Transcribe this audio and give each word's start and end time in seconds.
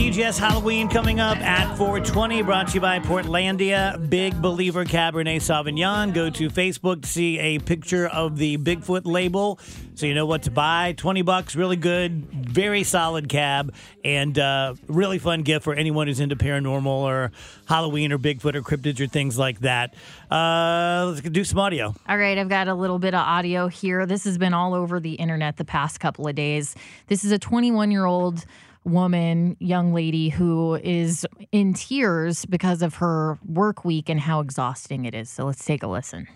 DGS 0.00 0.38
Halloween 0.38 0.88
coming 0.88 1.20
up 1.20 1.36
at 1.42 1.76
420, 1.76 2.40
brought 2.40 2.68
to 2.68 2.74
you 2.76 2.80
by 2.80 2.98
Portlandia 3.00 4.08
Big 4.08 4.40
Believer 4.40 4.86
Cabernet 4.86 5.42
Sauvignon. 5.42 6.14
Go 6.14 6.30
to 6.30 6.48
Facebook 6.48 7.02
to 7.02 7.08
see 7.08 7.38
a 7.38 7.58
picture 7.58 8.06
of 8.06 8.38
the 8.38 8.56
Bigfoot 8.56 9.02
label 9.04 9.60
so 10.00 10.06
you 10.06 10.14
know 10.14 10.24
what 10.24 10.44
to 10.44 10.50
buy. 10.50 10.94
20 10.96 11.20
bucks, 11.20 11.54
really 11.54 11.76
good, 11.76 12.24
very 12.32 12.82
solid 12.82 13.28
cab, 13.28 13.74
and 14.02 14.38
uh, 14.38 14.74
really 14.86 15.18
fun 15.18 15.42
gift 15.42 15.64
for 15.64 15.74
anyone 15.74 16.06
who's 16.06 16.20
into 16.20 16.34
paranormal 16.34 16.86
or 16.86 17.30
Halloween 17.66 18.10
or 18.10 18.18
Bigfoot 18.18 18.54
or 18.54 18.62
cryptids 18.62 18.98
or 18.98 19.06
things 19.06 19.36
like 19.36 19.60
that. 19.60 19.92
Uh, 20.30 21.12
let's 21.12 21.20
do 21.20 21.44
some 21.44 21.58
audio. 21.58 21.94
All 22.08 22.16
right, 22.16 22.38
I've 22.38 22.48
got 22.48 22.68
a 22.68 22.74
little 22.74 22.98
bit 22.98 23.12
of 23.12 23.20
audio 23.20 23.68
here. 23.68 24.06
This 24.06 24.24
has 24.24 24.38
been 24.38 24.54
all 24.54 24.72
over 24.72 24.98
the 24.98 25.12
internet 25.12 25.58
the 25.58 25.66
past 25.66 26.00
couple 26.00 26.26
of 26.26 26.34
days. 26.34 26.74
This 27.08 27.22
is 27.22 27.32
a 27.32 27.38
21 27.38 27.90
year 27.90 28.06
old 28.06 28.46
woman, 28.84 29.56
young 29.60 29.92
lady 29.92 30.30
who 30.30 30.74
is 30.76 31.26
in 31.52 31.74
tears 31.74 32.44
because 32.46 32.82
of 32.82 32.96
her 32.96 33.38
work 33.46 33.84
week 33.84 34.08
and 34.08 34.20
how 34.20 34.40
exhausting 34.40 35.04
it 35.04 35.14
is. 35.14 35.28
So 35.28 35.44
let's 35.44 35.64
take 35.64 35.82
a 35.82 35.86
listen. 35.86 36.28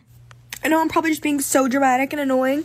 I 0.62 0.68
know 0.68 0.80
I'm 0.80 0.88
probably 0.88 1.10
just 1.10 1.22
being 1.22 1.40
so 1.40 1.68
dramatic 1.68 2.12
and 2.12 2.20
annoying, 2.20 2.64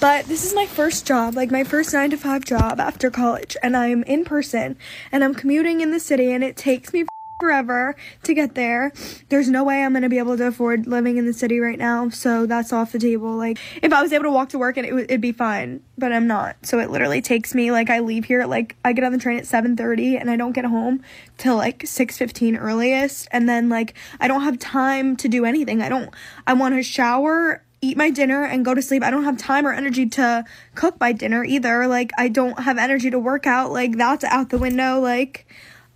but 0.00 0.24
this 0.26 0.44
is 0.44 0.54
my 0.54 0.66
first 0.66 1.06
job, 1.06 1.34
like 1.34 1.50
my 1.50 1.64
first 1.64 1.92
nine 1.92 2.10
to 2.10 2.16
five 2.16 2.44
job 2.44 2.80
after 2.80 3.10
college, 3.10 3.56
and 3.62 3.76
I'm 3.76 4.02
in 4.04 4.24
person 4.24 4.76
and 5.12 5.22
I'm 5.22 5.34
commuting 5.34 5.80
in 5.80 5.92
the 5.92 6.00
city, 6.00 6.32
and 6.32 6.42
it 6.42 6.56
takes 6.56 6.92
me 6.92 7.04
forever 7.40 7.96
to 8.22 8.34
get 8.34 8.54
there. 8.54 8.92
There's 9.28 9.48
no 9.48 9.64
way 9.64 9.82
I'm 9.82 9.92
going 9.92 10.02
to 10.02 10.08
be 10.08 10.18
able 10.18 10.36
to 10.36 10.46
afford 10.46 10.86
living 10.86 11.16
in 11.16 11.26
the 11.26 11.32
city 11.32 11.58
right 11.58 11.78
now, 11.78 12.10
so 12.10 12.46
that's 12.46 12.72
off 12.72 12.92
the 12.92 12.98
table. 12.98 13.36
Like 13.36 13.58
if 13.82 13.92
I 13.92 14.02
was 14.02 14.12
able 14.12 14.24
to 14.24 14.30
walk 14.30 14.50
to 14.50 14.58
work 14.58 14.76
and 14.76 14.86
it 14.86 14.92
would 14.92 15.04
it'd 15.04 15.20
be 15.20 15.32
fine, 15.32 15.82
but 15.98 16.12
I'm 16.12 16.26
not. 16.26 16.56
So 16.62 16.78
it 16.78 16.90
literally 16.90 17.22
takes 17.22 17.54
me 17.54 17.72
like 17.72 17.90
I 17.90 18.00
leave 18.00 18.26
here 18.26 18.44
like 18.44 18.76
I 18.84 18.92
get 18.92 19.04
on 19.04 19.12
the 19.12 19.18
train 19.18 19.38
at 19.38 19.44
7:30 19.44 20.20
and 20.20 20.30
I 20.30 20.36
don't 20.36 20.52
get 20.52 20.66
home 20.66 21.02
till 21.38 21.56
like 21.56 21.80
6:15 21.80 22.58
earliest, 22.60 23.28
and 23.32 23.48
then 23.48 23.68
like 23.68 23.94
I 24.20 24.28
don't 24.28 24.42
have 24.42 24.58
time 24.58 25.16
to 25.16 25.28
do 25.28 25.44
anything. 25.44 25.82
I 25.82 25.88
don't 25.88 26.10
I 26.46 26.52
want 26.52 26.74
to 26.74 26.82
shower 26.82 27.64
eat 27.82 27.96
my 27.96 28.10
dinner 28.10 28.44
and 28.44 28.64
go 28.64 28.74
to 28.74 28.82
sleep. 28.82 29.02
I 29.02 29.10
don't 29.10 29.24
have 29.24 29.38
time 29.38 29.66
or 29.66 29.72
energy 29.72 30.06
to 30.06 30.44
cook 30.74 31.00
my 31.00 31.12
dinner 31.12 31.44
either. 31.44 31.86
Like 31.86 32.12
I 32.18 32.28
don't 32.28 32.60
have 32.60 32.76
energy 32.76 33.10
to 33.10 33.18
work 33.18 33.46
out. 33.46 33.72
Like 33.72 33.96
that's 33.96 34.24
out 34.24 34.50
the 34.50 34.58
window. 34.58 35.00
Like 35.00 35.46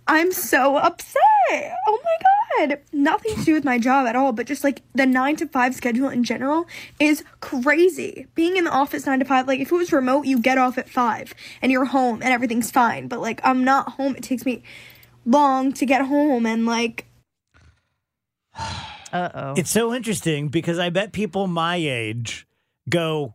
I'm 0.07 0.31
so 0.31 0.77
upset. 0.77 1.15
Oh 1.87 1.99
my 2.03 2.67
god. 2.67 2.79
Nothing 2.91 3.35
to 3.35 3.43
do 3.43 3.53
with 3.53 3.63
my 3.65 3.79
job 3.79 4.07
at 4.07 4.15
all, 4.15 4.31
but 4.31 4.45
just 4.45 4.63
like 4.63 4.81
the 4.93 5.05
9 5.05 5.35
to 5.37 5.47
5 5.47 5.75
schedule 5.75 6.09
in 6.09 6.23
general 6.23 6.67
is 6.99 7.23
crazy. 7.39 8.27
Being 8.35 8.57
in 8.57 8.65
the 8.65 8.71
office 8.71 9.05
9 9.05 9.19
to 9.19 9.25
5, 9.25 9.47
like 9.47 9.59
if 9.59 9.71
it 9.71 9.75
was 9.75 9.91
remote, 9.91 10.25
you 10.25 10.39
get 10.39 10.57
off 10.57 10.77
at 10.77 10.89
5 10.89 11.33
and 11.61 11.71
you're 11.71 11.85
home 11.85 12.21
and 12.21 12.31
everything's 12.31 12.71
fine, 12.71 13.07
but 13.07 13.19
like 13.19 13.41
I'm 13.43 13.63
not 13.63 13.93
home. 13.93 14.15
It 14.15 14.23
takes 14.23 14.45
me 14.45 14.63
long 15.25 15.73
to 15.73 15.85
get 15.85 16.05
home 16.05 16.45
and 16.45 16.65
like 16.65 17.05
Uh 19.13 19.29
oh. 19.33 19.53
It's 19.55 19.69
so 19.69 19.93
interesting 19.93 20.49
because 20.49 20.77
I 20.77 20.89
bet 20.89 21.13
people 21.13 21.47
my 21.47 21.77
age 21.77 22.45
go, 22.89 23.33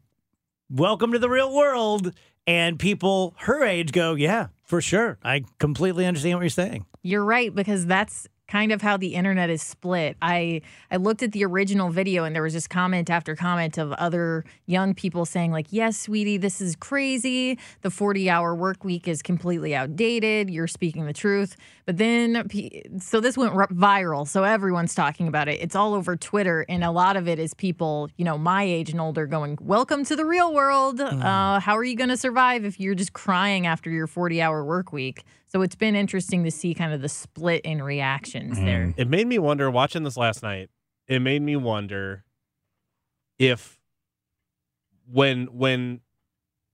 Welcome 0.69 1.13
to 1.13 1.19
the 1.19 1.31
real 1.31 1.55
world. 1.55 2.13
And 2.51 2.81
people 2.81 3.35
her 3.39 3.63
age 3.63 3.93
go, 3.93 4.17
Yeah, 4.17 4.49
for 4.65 4.81
sure. 4.81 5.19
I 5.23 5.45
completely 5.61 6.05
understand 6.05 6.35
what 6.35 6.43
you're 6.43 6.51
saying. 6.51 6.85
You're 7.01 7.25
right 7.25 7.55
because 7.55 7.87
that's 7.87 8.27
kind 8.49 8.73
of 8.73 8.83
how 8.83 8.97
the 8.97 9.15
internet 9.15 9.49
is 9.49 9.63
split. 9.63 10.17
I 10.21 10.63
I 10.91 10.97
looked 10.97 11.23
at 11.23 11.31
the 11.31 11.45
original 11.45 11.91
video 11.91 12.25
and 12.25 12.35
there 12.35 12.43
was 12.43 12.53
just 12.53 12.69
comment 12.69 13.09
after 13.09 13.37
comment 13.37 13.79
of 13.79 13.93
other 13.93 14.45
young 14.67 14.95
people 14.95 15.25
saying 15.25 15.53
like, 15.53 15.69
"Yes, 15.71 15.97
sweetie, 15.97 16.39
this 16.39 16.61
is 16.61 16.75
crazy. 16.75 17.57
The 17.83 17.91
40-hour 17.91 18.57
work 18.57 18.83
week 18.83 19.07
is 19.07 19.23
completely 19.23 19.73
outdated. 19.73 20.51
You're 20.51 20.67
speaking 20.67 21.07
the 21.07 21.13
truth." 21.13 21.57
But 21.87 21.97
then 21.97 22.49
so 23.01 23.21
this 23.21 23.37
went 23.37 23.55
viral. 23.55 24.27
So 24.27 24.45
everyone's 24.45 24.95
talking 24.95 25.29
about 25.29 25.49
it. 25.49 25.61
It's 25.61 25.75
all 25.75 25.95
over 25.95 26.17
Twitter 26.17 26.65
and 26.69 26.85
a 26.85 26.91
lot 26.91 27.17
of 27.17 27.29
it 27.29 27.39
is 27.39 27.55
people, 27.55 28.09
you 28.17 28.25
know, 28.25 28.39
my 28.39 28.63
age 28.63 28.91
and 28.91 29.01
older 29.01 29.27
going, 29.27 29.59
"Welcome 29.61 30.05
to 30.05 30.17
the 30.17 30.25
real 30.25 30.53
world. 30.53 31.01
Uh, 31.01 31.61
how 31.61 31.77
are 31.77 31.85
you 31.85 31.97
going 31.97 32.11
to 32.11 32.17
survive 32.17 32.65
if 32.65 32.79
you're 32.79 32.95
just 32.95 33.13
crying 33.13 33.67
after 33.67 33.91
your 33.91 34.07
40-hour 34.07 34.65
work 34.65 34.93
week?" 34.93 35.25
So 35.47 35.63
it's 35.63 35.75
been 35.75 35.97
interesting 35.97 36.45
to 36.45 36.51
see 36.51 36.75
kind 36.75 36.93
of 36.93 37.03
the 37.03 37.09
split 37.09 37.63
in 37.63 37.83
reactions 37.83 38.59
there. 38.59 38.95
It 38.97 39.09
made 39.09 39.27
me 39.27 39.39
wonder 39.39 39.69
watching 39.71 40.05
this 40.05 40.17
last 40.17 40.43
night. 40.43 40.71
It 41.09 41.21
made 41.21 41.43
me 41.43 41.57
wonder 41.57 42.25
if 43.39 43.81
when 45.11 45.47
when 45.47 46.01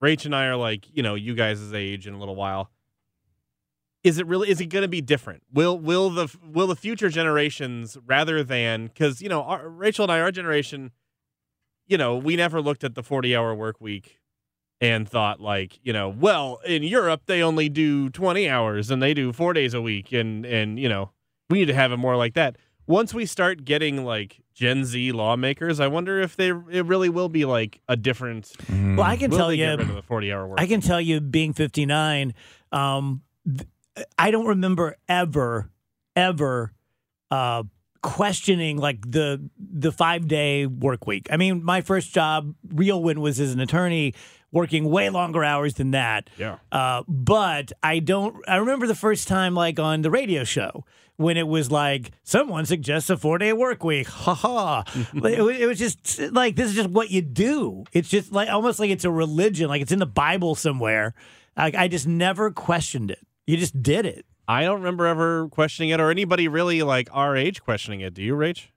Rach 0.03 0.25
and 0.25 0.35
I 0.35 0.45
are 0.45 0.55
like, 0.55 0.85
you 0.95 1.01
know, 1.01 1.15
you 1.15 1.33
guys' 1.33 1.73
age 1.73 2.05
in 2.05 2.13
a 2.13 2.19
little 2.19 2.35
while, 2.35 2.69
is 4.03 4.17
it 4.19 4.27
really 4.27 4.49
is 4.49 4.61
it 4.61 4.67
going 4.67 4.83
to 4.83 4.87
be 4.87 5.01
different? 5.01 5.43
Will 5.51 5.77
will 5.77 6.09
the 6.09 6.33
will 6.43 6.67
the 6.67 6.75
future 6.75 7.09
generations 7.09 7.97
rather 8.05 8.43
than 8.43 8.89
cuz 8.89 9.21
you 9.21 9.29
know, 9.29 9.43
our, 9.43 9.67
Rachel 9.67 10.03
and 10.03 10.11
I 10.11 10.19
our 10.19 10.31
generation, 10.31 10.91
you 11.87 11.97
know, 11.97 12.15
we 12.15 12.35
never 12.35 12.61
looked 12.61 12.83
at 12.83 12.95
the 12.95 13.03
40-hour 13.03 13.55
work 13.55 13.81
week 13.81 14.19
and 14.79 15.09
thought 15.09 15.39
like, 15.39 15.79
you 15.83 15.91
know, 15.91 16.07
well, 16.09 16.59
in 16.65 16.83
Europe 16.83 17.23
they 17.25 17.41
only 17.41 17.69
do 17.69 18.09
20 18.09 18.47
hours 18.47 18.91
and 18.91 19.01
they 19.01 19.13
do 19.13 19.33
4 19.33 19.53
days 19.53 19.73
a 19.73 19.81
week 19.81 20.11
and 20.11 20.45
and 20.45 20.79
you 20.79 20.87
know, 20.89 21.11
we 21.49 21.59
need 21.59 21.65
to 21.65 21.73
have 21.73 21.91
it 21.91 21.97
more 21.97 22.15
like 22.15 22.33
that. 22.35 22.57
Once 22.85 23.13
we 23.13 23.25
start 23.25 23.65
getting 23.65 24.05
like 24.05 24.41
Gen 24.53 24.85
Z 24.85 25.11
lawmakers, 25.11 25.79
I 25.81 25.87
wonder 25.87 26.21
if 26.21 26.37
they 26.37 26.49
it 26.49 26.85
really 26.85 27.09
will 27.09 27.27
be 27.29 27.43
like 27.43 27.81
a 27.89 27.97
different. 27.97 28.51
Well, 28.69 29.01
I 29.01 29.17
can 29.17 29.29
will 29.29 29.37
tell 29.37 29.51
you, 29.51 29.65
get 29.65 29.79
rid 29.79 29.89
of 29.89 29.95
the 29.95 30.01
forty 30.01 30.31
hour 30.31 30.47
work. 30.47 30.61
I 30.61 30.67
can 30.67 30.79
tell 30.79 31.01
you, 31.01 31.19
being 31.19 31.51
59, 31.51 32.33
um, 32.71 33.21
th- 33.45 33.67
I 34.17 34.31
don't 34.31 34.47
remember 34.47 34.95
ever, 35.07 35.69
ever 36.15 36.73
uh, 37.31 37.63
questioning 38.01 38.77
like 38.77 38.99
the 39.09 39.49
the 39.57 39.91
five 39.91 40.27
day 40.27 40.65
work 40.65 41.07
week. 41.07 41.27
I 41.31 41.37
mean, 41.37 41.63
my 41.63 41.81
first 41.81 42.13
job, 42.13 42.53
real 42.73 43.01
win, 43.01 43.21
was 43.21 43.39
as 43.39 43.53
an 43.53 43.59
attorney, 43.59 44.13
working 44.51 44.85
way 44.85 45.09
longer 45.09 45.43
hours 45.43 45.75
than 45.75 45.91
that. 45.91 46.29
Yeah. 46.37 46.57
Uh, 46.71 47.03
but 47.07 47.71
I 47.83 47.99
don't. 47.99 48.37
I 48.47 48.57
remember 48.57 48.87
the 48.87 48.95
first 48.95 49.27
time, 49.27 49.53
like 49.53 49.79
on 49.79 50.01
the 50.01 50.11
radio 50.11 50.43
show, 50.43 50.85
when 51.17 51.35
it 51.35 51.47
was 51.47 51.71
like 51.71 52.11
someone 52.23 52.65
suggests 52.65 53.09
a 53.09 53.17
four 53.17 53.37
day 53.37 53.53
work 53.53 53.83
week. 53.83 54.07
Ha 54.07 54.33
ha. 54.33 54.83
it, 55.13 55.61
it 55.61 55.67
was 55.67 55.79
just 55.79 56.19
like 56.31 56.55
this 56.55 56.69
is 56.69 56.75
just 56.75 56.89
what 56.89 57.11
you 57.11 57.21
do. 57.21 57.83
It's 57.91 58.09
just 58.09 58.31
like 58.31 58.49
almost 58.49 58.79
like 58.79 58.89
it's 58.89 59.05
a 59.05 59.11
religion, 59.11 59.67
like 59.67 59.81
it's 59.81 59.91
in 59.91 59.99
the 59.99 60.05
Bible 60.05 60.55
somewhere. 60.55 61.13
Like 61.55 61.75
I 61.75 61.87
just 61.87 62.07
never 62.07 62.51
questioned 62.51 63.11
it. 63.11 63.19
You 63.47 63.57
just 63.57 63.81
did 63.81 64.05
it. 64.05 64.25
I 64.47 64.63
don't 64.63 64.77
remember 64.79 65.07
ever 65.07 65.47
questioning 65.49 65.89
it 65.89 65.99
or 65.99 66.09
anybody 66.11 66.47
really 66.47 66.83
like 66.83 67.09
our 67.11 67.35
age 67.35 67.61
questioning 67.63 68.01
it. 68.01 68.13
Do 68.13 68.21
you, 68.21 68.33
Rach? 68.35 68.67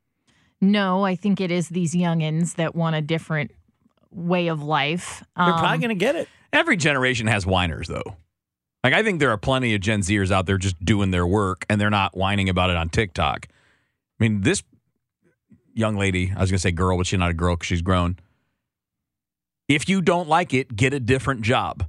No, 0.61 1.05
I 1.05 1.15
think 1.17 1.41
it 1.41 1.51
is 1.51 1.69
these 1.69 1.95
youngins 1.95 2.55
that 2.57 2.75
want 2.75 2.97
a 2.97 3.01
different 3.01 3.51
way 4.11 4.49
of 4.49 4.63
life. 4.63 5.23
You're 5.37 5.53
Um, 5.55 5.59
probably 5.61 5.79
gonna 5.79 5.95
get 5.95 6.17
it. 6.17 6.29
Every 6.53 6.77
generation 6.77 7.27
has 7.29 7.47
whiners, 7.47 7.87
though. 7.89 8.17
Like, 8.83 8.93
I 8.95 9.03
think 9.03 9.21
there 9.21 9.31
are 9.31 9.37
plenty 9.37 9.75
of 9.75 9.81
Gen 9.81 10.01
Zers 10.01 10.31
out 10.31 10.47
there 10.47 10.59
just 10.59 10.83
doing 10.85 11.11
their 11.11 11.27
work 11.27 11.67
and 11.69 11.81
they're 11.81 11.91
not 11.91 12.17
whining 12.17 12.49
about 12.49 12.71
it 12.71 12.77
on 12.77 12.89
TikTok. 12.89 13.47
I 13.51 14.25
mean, 14.25 14.41
this 14.41 14.63
young 15.75 15.97
lady, 15.97 16.33
I 16.35 16.41
was 16.41 16.51
going 16.51 16.57
to 16.57 16.63
say 16.63 16.73
girl, 16.73 16.97
but 16.97 17.07
she's 17.07 17.19
not 17.19 17.31
a 17.31 17.35
girl 17.35 17.57
because 17.57 17.67
she's 17.67 17.83
grown, 17.83 18.17
If 19.69 19.89
you 19.89 20.01
don't 20.03 20.29
like 20.29 20.53
it, 20.55 20.75
get 20.75 20.93
a 20.95 20.99
different 21.01 21.43
job. 21.43 21.89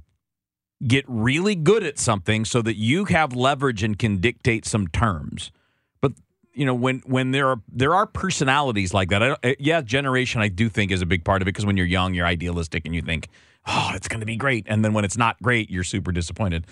Get 0.86 1.04
really 1.06 1.54
good 1.54 1.84
at 1.84 1.98
something 1.98 2.44
so 2.44 2.60
that 2.62 2.76
you 2.76 3.04
have 3.06 3.34
leverage 3.34 3.82
and 3.82 3.98
can 3.98 4.18
dictate 4.18 4.64
some 4.66 4.88
terms. 4.88 5.52
But 6.00 6.12
you 6.54 6.66
know, 6.66 6.74
when 6.74 7.00
when 7.06 7.30
there 7.30 7.48
are 7.48 7.60
there 7.68 7.94
are 7.94 8.06
personalities 8.06 8.92
like 8.92 9.10
that. 9.10 9.22
I, 9.22 9.30
uh, 9.30 9.54
yeah, 9.58 9.80
generation 9.80 10.40
I 10.40 10.48
do 10.48 10.68
think 10.68 10.90
is 10.90 11.02
a 11.02 11.06
big 11.06 11.24
part 11.24 11.42
of 11.42 11.46
it 11.46 11.52
because 11.52 11.66
when 11.66 11.76
you're 11.76 11.86
young, 11.86 12.14
you're 12.14 12.26
idealistic 12.26 12.84
and 12.84 12.94
you 12.94 13.02
think, 13.02 13.28
oh, 13.66 13.92
it's 13.94 14.08
going 14.08 14.20
to 14.20 14.26
be 14.26 14.36
great, 14.36 14.66
and 14.68 14.84
then 14.84 14.92
when 14.92 15.04
it's 15.04 15.16
not 15.16 15.40
great, 15.42 15.70
you're 15.70 15.84
super 15.84 16.12
disappointed. 16.12 16.66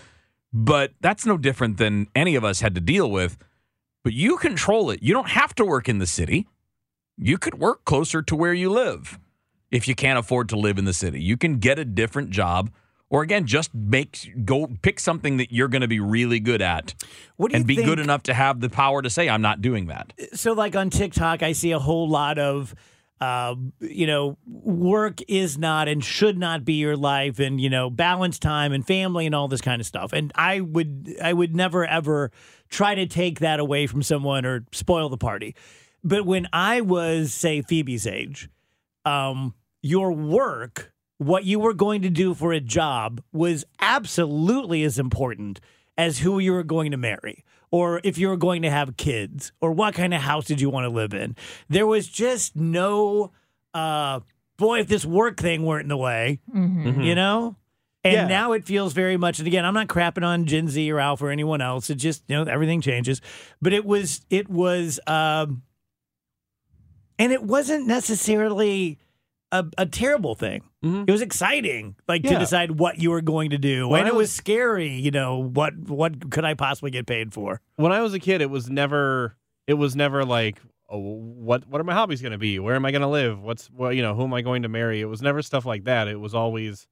But 0.53 0.93
that's 1.01 1.25
no 1.25 1.39
different 1.39 1.77
than 1.77 2.09
any 2.15 2.35
of 2.35 2.45
us 2.45 2.61
had 2.61 2.75
to 2.75 2.81
deal 2.81 3.11
with. 3.11 3.39
But 4.03 4.15
you 4.15 4.37
control 4.39 4.91
it. 4.91 5.03
You 5.03 5.13
don't 5.13 5.29
have 5.29 5.55
to 5.57 5.65
work 5.65 5.89
in 5.89 5.99
the 5.99 6.07
city. 6.07 6.49
You 7.17 7.39
could 7.39 7.59
work 7.59 7.85
closer 7.85 8.23
to 8.23 8.35
where 8.35 8.55
you 8.55 8.71
live 8.71 9.19
if 9.71 9.87
you 9.87 9.95
can't 9.95 10.19
afford 10.19 10.49
to 10.49 10.57
live 10.57 10.79
in 10.79 10.87
the 10.87 10.95
city. 10.95 11.23
You 11.23 11.37
can 11.37 11.59
get 11.59 11.79
a 11.79 11.85
different 11.85 12.31
job 12.31 12.71
or 13.11 13.23
again 13.23 13.45
just 13.45 13.75
make 13.75 14.33
go 14.45 14.69
pick 14.83 14.99
something 14.99 15.37
that 15.37 15.53
you're 15.53 15.69
going 15.69 15.83
to 15.83 15.89
be 15.89 16.01
really 16.01 16.41
good 16.41 16.63
at 16.63 16.95
What 17.37 17.51
do 17.51 17.55
you 17.55 17.59
and 17.59 17.67
be 17.67 17.77
think- 17.77 17.87
good 17.89 17.99
enough 17.99 18.23
to 18.25 18.35
have 18.35 18.61
the 18.61 18.71
power 18.71 19.03
to 19.03 19.11
say 19.11 19.29
I'm 19.29 19.43
not 19.43 19.61
doing 19.61 19.87
that. 19.89 20.13
so 20.33 20.53
like 20.53 20.75
on 20.77 20.89
TikTok, 20.91 21.43
I 21.43 21.53
see 21.53 21.73
a 21.73 21.79
whole 21.79 22.09
lot 22.09 22.39
of, 22.39 22.75
uh, 23.21 23.55
you 23.81 24.07
know, 24.07 24.39
work 24.47 25.21
is 25.29 25.59
not 25.59 25.89
and 25.89 26.03
should 26.03 26.39
not 26.39 26.65
be 26.65 26.75
your 26.75 26.97
life, 26.97 27.39
and 27.39 27.61
you 27.61 27.69
know, 27.69 27.91
balance 27.91 28.39
time 28.39 28.73
and 28.73 28.87
family 28.87 29.27
and 29.27 29.35
all 29.35 29.47
this 29.47 29.61
kind 29.61 29.79
of 29.79 29.87
stuff. 29.87 30.15
And 30.15 30.33
I 30.35 30.61
would, 30.61 31.15
I 31.23 31.35
would 31.35 31.55
never 31.55 31.85
ever 31.85 32.31
try 32.71 32.95
to 32.95 33.07
take 33.07 33.41
that 33.41 33.61
away 33.61 33.87
from 33.87 34.03
someone 34.03 34.47
or 34.47 34.65
spoil 34.73 35.11
the 35.11 35.19
party. 35.19 35.55
But 36.03 36.25
when 36.25 36.49
I 36.53 36.81
was, 36.81 37.35
say, 37.35 37.61
Phoebe's 37.61 38.07
age, 38.07 38.49
um, 39.05 39.55
your 39.83 40.13
work, 40.13 40.93
what 41.21 41.45
you 41.45 41.61
were 41.61 41.75
going 41.75 42.01
to 42.01 42.09
do 42.09 42.33
for 42.33 42.51
a 42.55 42.61
job, 42.61 43.23
was 43.31 43.63
absolutely 43.79 44.83
as 44.85 44.99
important 44.99 45.61
as 45.99 46.21
who 46.21 46.39
you 46.39 46.51
were 46.51 46.63
going 46.63 46.91
to 46.93 46.97
marry, 46.97 47.45
or 47.71 48.01
if 48.05 48.17
you 48.17 48.27
were 48.27 48.39
going 48.39 48.63
to 48.63 48.71
have 48.71 48.97
kids, 48.97 49.53
or 49.61 49.71
what 49.71 49.93
kind 49.93 50.15
of 50.15 50.23
house 50.23 50.47
did 50.47 50.63
you 50.63 50.71
want 50.71 50.85
to 50.87 50.89
live 50.89 51.13
in. 51.13 51.37
There 51.69 51.87
was 51.87 52.09
just 52.09 52.57
no, 52.57 53.33
uh, 53.75 54.21
boy, 54.57 54.81
if 54.81 54.89
this 54.89 55.05
work 55.05 55.37
thing 55.37 55.67
weren't 55.67 55.83
in 55.83 55.89
the 55.91 55.97
way, 55.99 56.41
you 57.05 57.15
know? 57.15 57.57
And 58.03 58.15
Yeah. 58.15 58.27
now 58.27 58.53
it 58.53 58.65
feels 58.65 58.95
very 58.95 59.19
much, 59.19 59.39
and 59.41 59.47
again, 59.47 59.67
I'm 59.67 59.75
not 59.75 59.89
crapping 59.89 60.25
on 60.25 60.47
Gen 60.47 60.69
Z 60.69 60.91
or 60.91 60.99
Alpha 60.99 61.27
or 61.27 61.31
anyone 61.31 61.61
else. 61.61 61.91
It 61.91 61.97
just, 61.97 62.23
you 62.29 62.37
know, 62.37 62.51
everything 62.51 62.81
changes. 62.81 63.21
But 63.61 63.75
it 63.75 63.85
was, 63.85 64.25
it 64.31 64.49
was, 64.49 64.99
um, 65.07 65.61
and 67.19 67.31
it 67.31 67.43
wasn't 67.43 67.87
necessarily 67.87 68.99
a, 69.53 69.67
a 69.77 69.85
terrible 69.85 70.35
thing. 70.35 70.63
Mm-hmm. 70.85 71.05
It 71.07 71.13
was 71.13 71.21
exciting, 71.21 71.97
like 72.09 72.23
to 72.23 72.39
decide 72.39 72.73
what 72.79 72.99
you 72.99 73.11
were 73.11 73.21
going 73.21 73.51
to 73.51 73.59
do, 73.59 73.87
When 73.89 74.01
and 74.01 74.09
it 74.09 74.15
was 74.15 74.25
was- 74.25 74.33
scary. 74.33 74.89
You 74.89 75.11
know 75.11 75.37
what? 75.39 75.77
What 75.77 76.31
could 76.31 76.45
I 76.45 76.55
possibly 76.55 76.91
get 76.91 77.07
paid 77.07 77.35
for? 77.35 77.61
when 77.77 77.93
I 77.93 78.01
was 78.01 78.15
a 78.15 78.19
kid, 78.19 78.41
it 78.41 78.49
was 78.51 78.71
never 78.71 79.37
it 79.67 79.75
was 79.75 79.95
never 79.95 80.25
like 80.25 80.59
oh, 80.89 80.99
what 80.99 81.67
what 81.69 81.81
are 81.81 81.85
my 81.85 81.93
hobbies 81.93 82.23
going 82.23 82.33
to 82.33 82.39
be? 82.39 82.59
Where 82.59 82.75
am 82.75 82.85
I 82.87 82.93
going 82.93 83.03
to 83.03 83.09
live? 83.09 83.43
What's 83.43 83.71
well, 83.71 83.93
you 83.93 84.01
know, 84.03 84.15
who 84.15 84.25
am 84.25 84.33
I 84.33 84.41
going 84.41 84.63
to 84.63 84.69
marry? 84.71 85.01
It 85.03 85.07
was 85.07 85.21
never 85.21 85.43
stuff 85.43 85.67
like 85.67 85.85
that. 85.85 86.09
It 86.09 86.19
was 86.19 86.35
always 86.35 86.87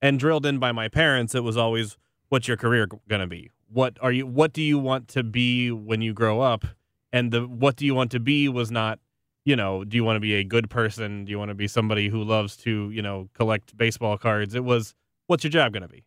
and 0.00 0.18
drilled 0.18 0.46
in 0.46 0.58
by 0.58 0.72
my 0.72 0.88
parents. 0.88 1.34
It 1.34 1.44
was 1.44 1.56
always 1.58 1.98
what's 2.30 2.48
your 2.48 2.56
career 2.56 2.88
going 3.08 3.20
to 3.20 3.26
be? 3.26 3.50
What 3.68 3.98
are 4.00 4.10
you 4.12 4.26
what 4.26 4.54
do 4.54 4.62
you 4.62 4.78
want 4.78 5.08
to 5.08 5.22
be 5.22 5.70
when 5.70 6.00
you 6.00 6.14
grow 6.14 6.40
up? 6.40 6.64
And 7.12 7.30
the 7.30 7.46
what 7.46 7.76
do 7.76 7.84
you 7.84 7.94
want 7.94 8.10
to 8.12 8.20
be 8.20 8.48
was 8.48 8.70
not 8.70 9.00
you 9.44 9.56
know, 9.56 9.84
do 9.84 9.96
you 9.96 10.04
want 10.04 10.16
to 10.16 10.20
be 10.20 10.34
a 10.34 10.44
good 10.44 10.70
person? 10.70 11.24
Do 11.24 11.30
you 11.30 11.38
want 11.38 11.50
to 11.50 11.54
be 11.54 11.68
somebody 11.68 12.08
who 12.08 12.22
loves 12.22 12.56
to, 12.58 12.90
you 12.90 13.02
know, 13.02 13.28
collect 13.34 13.76
baseball 13.76 14.16
cards? 14.16 14.54
It 14.54 14.64
was 14.64 14.94
what's 15.26 15.44
your 15.44 15.50
job 15.50 15.72
going 15.72 15.82
to 15.82 15.88
be? 15.88 16.04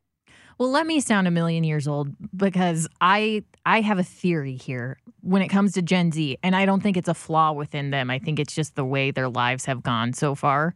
Well, 0.57 0.71
let 0.71 0.87
me 0.87 0.99
sound 0.99 1.27
a 1.27 1.31
million 1.31 1.63
years 1.63 1.87
old 1.87 2.09
because 2.35 2.87
I 2.99 3.43
I 3.65 3.81
have 3.81 3.99
a 3.99 4.03
theory 4.03 4.55
here 4.55 4.97
when 5.21 5.43
it 5.43 5.49
comes 5.49 5.73
to 5.73 5.83
Gen 5.83 6.11
Z, 6.11 6.37
and 6.41 6.55
I 6.55 6.65
don't 6.65 6.81
think 6.81 6.97
it's 6.97 7.07
a 7.07 7.13
flaw 7.13 7.51
within 7.51 7.91
them. 7.91 8.09
I 8.09 8.17
think 8.17 8.39
it's 8.39 8.55
just 8.55 8.75
the 8.75 8.85
way 8.85 9.11
their 9.11 9.29
lives 9.29 9.65
have 9.65 9.83
gone 9.83 10.13
so 10.13 10.33
far. 10.33 10.73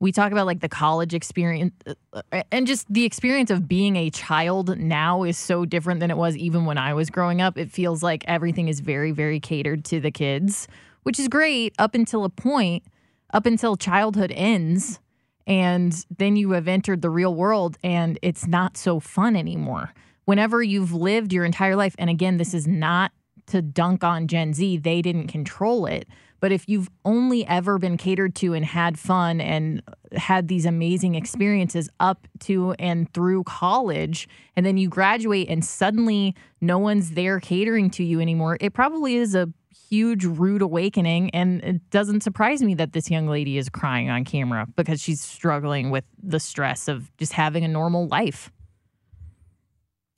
We 0.00 0.12
talk 0.12 0.32
about 0.32 0.46
like 0.46 0.60
the 0.60 0.68
college 0.68 1.14
experience 1.14 1.72
uh, 1.86 2.42
and 2.50 2.66
just 2.66 2.92
the 2.92 3.04
experience 3.04 3.50
of 3.50 3.68
being 3.68 3.96
a 3.96 4.10
child 4.10 4.76
now 4.76 5.22
is 5.22 5.38
so 5.38 5.64
different 5.64 6.00
than 6.00 6.10
it 6.10 6.16
was 6.16 6.36
even 6.36 6.64
when 6.66 6.76
I 6.76 6.92
was 6.92 7.08
growing 7.08 7.40
up. 7.40 7.56
It 7.56 7.70
feels 7.70 8.02
like 8.02 8.24
everything 8.26 8.68
is 8.68 8.80
very, 8.80 9.12
very 9.12 9.38
catered 9.38 9.84
to 9.86 10.00
the 10.00 10.10
kids, 10.10 10.66
which 11.02 11.18
is 11.18 11.28
great 11.28 11.74
up 11.78 11.94
until 11.94 12.24
a 12.24 12.28
point, 12.30 12.84
up 13.32 13.46
until 13.46 13.76
childhood 13.76 14.32
ends 14.34 15.00
and 15.46 16.06
then 16.18 16.36
you 16.36 16.52
have 16.52 16.68
entered 16.68 17.02
the 17.02 17.10
real 17.10 17.34
world 17.34 17.76
and 17.82 18.18
it's 18.22 18.46
not 18.46 18.76
so 18.76 19.00
fun 19.00 19.36
anymore. 19.36 19.92
Whenever 20.24 20.62
you've 20.62 20.92
lived 20.92 21.32
your 21.32 21.44
entire 21.44 21.74
life, 21.74 21.94
and 21.98 22.08
again, 22.08 22.36
this 22.36 22.54
is 22.54 22.66
not 22.66 23.12
to 23.46 23.60
dunk 23.60 24.04
on 24.04 24.28
Gen 24.28 24.54
Z, 24.54 24.78
they 24.78 25.02
didn't 25.02 25.26
control 25.26 25.86
it. 25.86 26.06
But 26.38 26.52
if 26.52 26.68
you've 26.68 26.88
only 27.04 27.46
ever 27.46 27.78
been 27.78 27.96
catered 27.96 28.34
to 28.36 28.52
and 28.54 28.64
had 28.64 28.98
fun 28.98 29.40
and 29.40 29.82
had 30.16 30.48
these 30.48 30.64
amazing 30.64 31.14
experiences 31.14 31.88
up 32.00 32.26
to 32.40 32.72
and 32.78 33.12
through 33.12 33.44
college, 33.44 34.28
and 34.56 34.64
then 34.66 34.76
you 34.76 34.88
graduate 34.88 35.48
and 35.48 35.64
suddenly 35.64 36.34
no 36.60 36.78
one's 36.78 37.12
there 37.12 37.40
catering 37.40 37.90
to 37.90 38.04
you 38.04 38.20
anymore, 38.20 38.58
it 38.60 38.72
probably 38.72 39.16
is 39.16 39.34
a 39.34 39.48
huge 39.88 40.24
rude 40.24 40.62
awakening 40.62 41.30
and 41.30 41.62
it 41.62 41.90
doesn't 41.90 42.22
surprise 42.22 42.62
me 42.62 42.74
that 42.74 42.92
this 42.92 43.10
young 43.10 43.26
lady 43.26 43.58
is 43.58 43.68
crying 43.68 44.10
on 44.10 44.24
camera 44.24 44.66
because 44.76 45.00
she's 45.00 45.20
struggling 45.20 45.90
with 45.90 46.04
the 46.22 46.38
stress 46.40 46.88
of 46.88 47.14
just 47.16 47.32
having 47.32 47.64
a 47.64 47.68
normal 47.68 48.06
life 48.08 48.50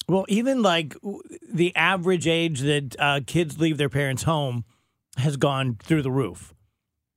Well, 0.09 0.27
even 0.29 0.63
like 0.63 0.95
the 1.51 1.75
average 1.77 2.27
age 2.27 2.61
that 2.61 2.97
uh, 2.99 3.21
kids 3.27 3.59
leave 3.59 3.79
their 3.79 3.89
parents' 3.89 4.25
home 4.25 4.65
has 5.17 5.37
gone 5.37 5.77
through 5.83 6.03
the 6.03 6.11
roof. 6.11 6.53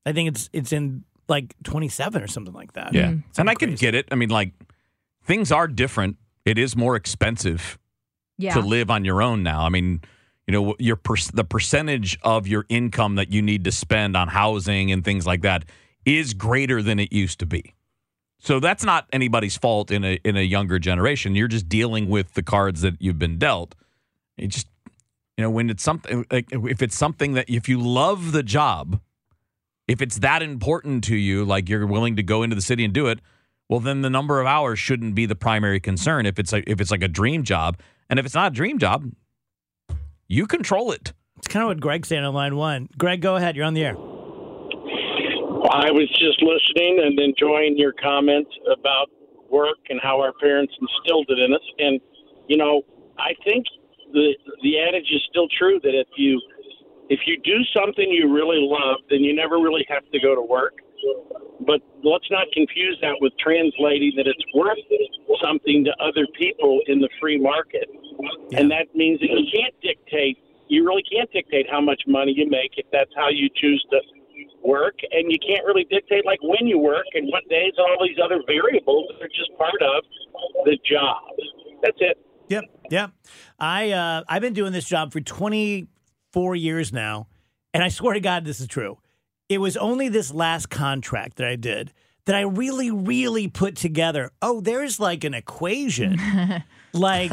I 0.06 0.14
think 0.14 0.30
it's 0.30 0.50
it's 0.54 0.72
in 0.72 1.04
like 1.28 1.54
27 1.64 2.24
or 2.24 2.28
something 2.28 2.54
like 2.54 2.74
that. 2.74 2.94
Yeah. 2.94 3.08
Something 3.08 3.24
And 3.40 3.50
I 3.50 3.56
can 3.56 3.76
get 3.76 3.94
it. 3.94 4.08
I 4.12 4.16
mean, 4.16 4.30
like, 4.30 4.54
things 5.26 5.52
are 5.52 5.68
different. 5.68 6.16
It 6.46 6.58
is 6.58 6.76
more 6.78 6.96
expensive 6.96 7.78
yeah 8.38 8.54
to 8.54 8.62
live 8.62 8.90
on 8.90 9.04
your 9.04 9.22
own 9.22 9.44
now. 9.44 9.66
I 9.66 9.70
mean, 9.70 10.02
you 10.48 10.54
know, 10.54 10.76
your 10.80 10.96
per- 10.96 11.16
the 11.34 11.44
percentage 11.44 12.18
of 12.24 12.48
your 12.48 12.66
income 12.70 13.16
that 13.16 13.32
you 13.32 13.42
need 13.42 13.66
to 13.66 13.72
spend 13.72 14.16
on 14.16 14.30
housing 14.30 14.92
and 14.92 15.04
things 15.04 15.26
like 15.28 15.42
that 15.42 15.66
is 16.06 16.34
greater 16.34 16.82
than 16.82 17.00
it 17.00 17.12
used 17.12 17.40
to 17.40 17.46
be. 17.46 17.74
So 18.40 18.60
that's 18.60 18.84
not 18.86 19.08
anybody's 19.12 19.58
fault 19.58 19.92
in 19.92 20.06
a 20.06 20.20
in 20.24 20.38
a 20.38 20.42
younger 20.42 20.80
generation. 20.80 21.36
You're 21.36 21.50
just 21.50 21.68
dealing 21.68 22.08
with 22.08 22.34
the 22.34 22.44
cards 22.44 22.82
that 22.82 22.96
you've 23.02 23.20
been 23.20 23.38
dealt. 23.38 23.76
It 24.38 24.48
just 24.48 24.68
you 25.36 25.44
know, 25.44 25.50
when 25.50 25.70
it's 25.70 25.84
something 25.84 26.26
like 26.32 26.48
if 26.52 26.82
it's 26.82 26.96
something 26.96 27.34
that 27.34 27.50
if 27.50 27.68
you 27.68 27.82
love 27.82 28.32
the 28.32 28.44
job, 28.44 29.02
if 29.88 30.02
it's 30.02 30.20
that 30.20 30.42
important 30.42 31.04
to 31.06 31.16
you, 31.16 31.44
like 31.44 31.68
you're 31.68 31.86
willing 31.86 32.16
to 32.16 32.24
go 32.24 32.42
into 32.44 32.56
the 32.56 32.62
city 32.62 32.86
and 32.86 32.94
do 32.94 33.08
it, 33.08 33.20
well 33.68 33.82
then 33.82 34.02
the 34.02 34.10
number 34.10 34.40
of 34.40 34.48
hours 34.48 34.80
shouldn't 34.80 35.14
be 35.14 35.26
the 35.26 35.36
primary 35.36 35.82
concern 35.82 36.26
if 36.26 36.40
it's 36.40 36.54
a, 36.54 36.70
if 36.70 36.80
it's 36.80 36.92
like 36.92 37.04
a 37.04 37.08
dream 37.10 37.44
job. 37.44 37.78
And 38.10 38.18
if 38.18 38.26
it's 38.26 38.36
not 38.36 38.54
a 38.54 38.56
dream 38.56 38.80
job, 38.80 39.12
you 40.28 40.48
control 40.48 40.92
it. 40.92 41.14
It's 41.38 41.48
kind 41.48 41.64
of 41.64 41.70
what 41.70 41.80
Greg's 41.80 42.08
saying 42.08 42.24
on 42.24 42.34
line 42.34 42.56
one. 42.56 42.90
Greg, 42.98 43.22
go 43.22 43.36
ahead. 43.36 43.56
You're 43.56 43.66
on 43.66 43.74
the 43.74 43.86
air. 43.86 43.96
I 45.70 45.92
was 45.92 46.10
just 46.18 46.42
listening 46.42 47.02
and 47.04 47.20
enjoying 47.20 47.78
your 47.78 47.94
comments 47.94 48.50
about 48.72 49.08
work 49.50 49.78
and 49.90 50.00
how 50.02 50.22
our 50.22 50.34
parents 50.40 50.74
instilled 50.80 51.28
it 51.30 51.40
in 51.40 51.54
us. 51.54 51.62
And 51.80 52.00
you 52.48 52.58
know, 52.58 52.84
I 53.20 53.34
think 53.44 53.66
the 54.14 54.36
the 54.64 54.80
adage 54.80 55.10
is 55.12 55.22
still 55.30 55.48
true 55.58 55.80
that 55.84 55.94
if 55.94 56.08
you 56.16 56.42
if 57.10 57.20
you 57.26 57.40
do 57.44 57.58
something 57.76 58.10
you 58.10 58.34
really 58.34 58.60
love, 58.60 59.00
then 59.10 59.24
you 59.24 59.36
never 59.36 59.56
really 59.56 59.86
have 59.90 60.10
to 60.12 60.20
go 60.20 60.36
to 60.36 60.42
work. 60.42 60.74
But 61.66 61.82
let's 62.04 62.30
not 62.32 62.48
confuse 62.54 62.98
that 63.02 63.18
with 63.20 63.34
translating 63.40 64.14
that 64.16 64.28
it's 64.28 64.44
worth 64.54 64.78
something 65.44 65.84
to 65.86 65.92
other 66.04 66.26
people 66.38 66.80
in 66.88 67.00
the 67.00 67.10
free 67.20 67.40
market. 67.40 67.90
And 68.54 68.72
that 68.72 68.94
means 68.96 69.20
that 69.20 69.30
you 69.30 69.46
can't 69.54 69.74
dictate, 69.82 70.38
you 70.68 70.86
really 70.86 71.04
can't 71.12 71.32
dictate 71.32 71.68
how 71.70 71.82
much 71.82 72.02
money 72.08 72.34
you 72.36 72.50
make 72.50 72.72
if 72.78 72.86
that's 72.92 73.12
how 73.16 73.30
you 73.30 73.50
choose 73.56 73.86
to 73.92 74.00
work. 74.64 74.96
And 75.12 75.32
you 75.32 75.38
can't 75.40 75.66
really 75.66 75.86
dictate 75.90 76.26
like 76.26 76.40
when 76.42 76.68
you 76.68 76.80
work 76.80 77.06
and 77.14 77.28
what 77.30 77.48
days 77.50 77.74
and 77.78 77.86
all 77.88 78.06
these 78.06 78.18
other 78.24 78.42
variables 78.48 79.10
that 79.12 79.26
are 79.26 79.30
just 79.30 79.52
part 79.58 79.82
of 79.82 80.04
the 80.66 80.78
job. 80.90 81.24
That's 81.82 81.98
it. 82.00 82.18
Yep, 82.50 82.64
yep. 82.90 83.12
I 83.60 83.92
uh, 83.92 84.24
I've 84.28 84.42
been 84.42 84.54
doing 84.54 84.72
this 84.72 84.86
job 84.86 85.12
for 85.12 85.20
24 85.20 86.56
years 86.56 86.94
now, 86.94 87.28
and 87.74 87.84
I 87.84 87.90
swear 87.90 88.14
to 88.14 88.22
God, 88.22 88.46
this 88.46 88.62
is 88.62 88.68
true. 88.68 88.98
It 89.50 89.60
was 89.60 89.78
only 89.78 90.10
this 90.10 90.34
last 90.34 90.70
contract 90.70 91.38
that 91.38 91.48
I 91.48 91.56
did 91.56 91.94
that 92.26 92.36
I 92.36 92.42
really, 92.42 92.92
really 92.92 93.48
put 93.48 93.76
together. 93.78 94.32
Oh, 94.42 94.60
there's 94.60 95.00
like 95.00 95.24
an 95.24 95.34
equation. 95.34 96.20
like 96.94 97.32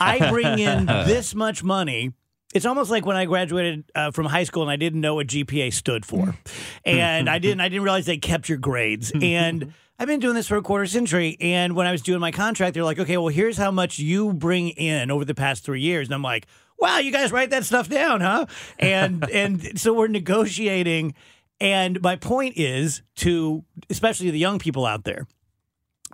I 0.00 0.30
bring 0.30 0.58
in 0.58 0.86
this 0.86 1.34
much 1.34 1.62
money, 1.62 2.12
It's 2.52 2.66
almost 2.66 2.90
like 2.90 3.06
when 3.06 3.16
I 3.16 3.24
graduated 3.26 3.84
uh, 3.94 4.10
from 4.10 4.26
high 4.26 4.42
school 4.44 4.62
and 4.62 4.70
I 4.70 4.76
didn't 4.76 5.00
know 5.00 5.14
what 5.14 5.28
GPA 5.28 5.72
stood 5.72 6.04
for, 6.04 6.34
and 6.84 7.28
I 7.30 7.38
didn't 7.38 7.60
I 7.60 7.68
didn't 7.68 7.84
realize 7.84 8.06
they 8.06 8.18
kept 8.18 8.48
your 8.48 8.58
grades. 8.58 9.12
And 9.20 9.72
I've 9.98 10.08
been 10.08 10.20
doing 10.20 10.34
this 10.34 10.48
for 10.48 10.56
a 10.56 10.62
quarter 10.62 10.86
century. 10.86 11.36
And 11.40 11.74
when 11.76 11.86
I 11.86 11.92
was 11.92 12.02
doing 12.02 12.20
my 12.20 12.30
contract, 12.32 12.74
they're 12.74 12.84
like, 12.84 12.98
okay, 12.98 13.16
well, 13.16 13.28
here's 13.28 13.56
how 13.56 13.70
much 13.70 13.98
you 13.98 14.32
bring 14.34 14.68
in 14.70 15.10
over 15.10 15.24
the 15.24 15.34
past 15.34 15.64
three 15.64 15.80
years, 15.80 16.08
and 16.08 16.14
I'm 16.14 16.22
like, 16.22 16.46
wow, 16.78 16.98
you 16.98 17.12
guys 17.12 17.30
write 17.32 17.50
that 17.50 17.64
stuff 17.64 17.88
down, 17.88 18.20
huh? 18.22 18.46
And 18.78 19.28
and 19.30 19.78
so 19.78 19.92
we're 19.94 20.08
negotiating. 20.08 21.14
And 21.60 22.00
my 22.02 22.16
point 22.16 22.54
is 22.56 23.02
to 23.16 23.64
especially 23.88 24.30
the 24.30 24.38
young 24.38 24.58
people 24.58 24.84
out 24.84 25.04
there. 25.04 25.26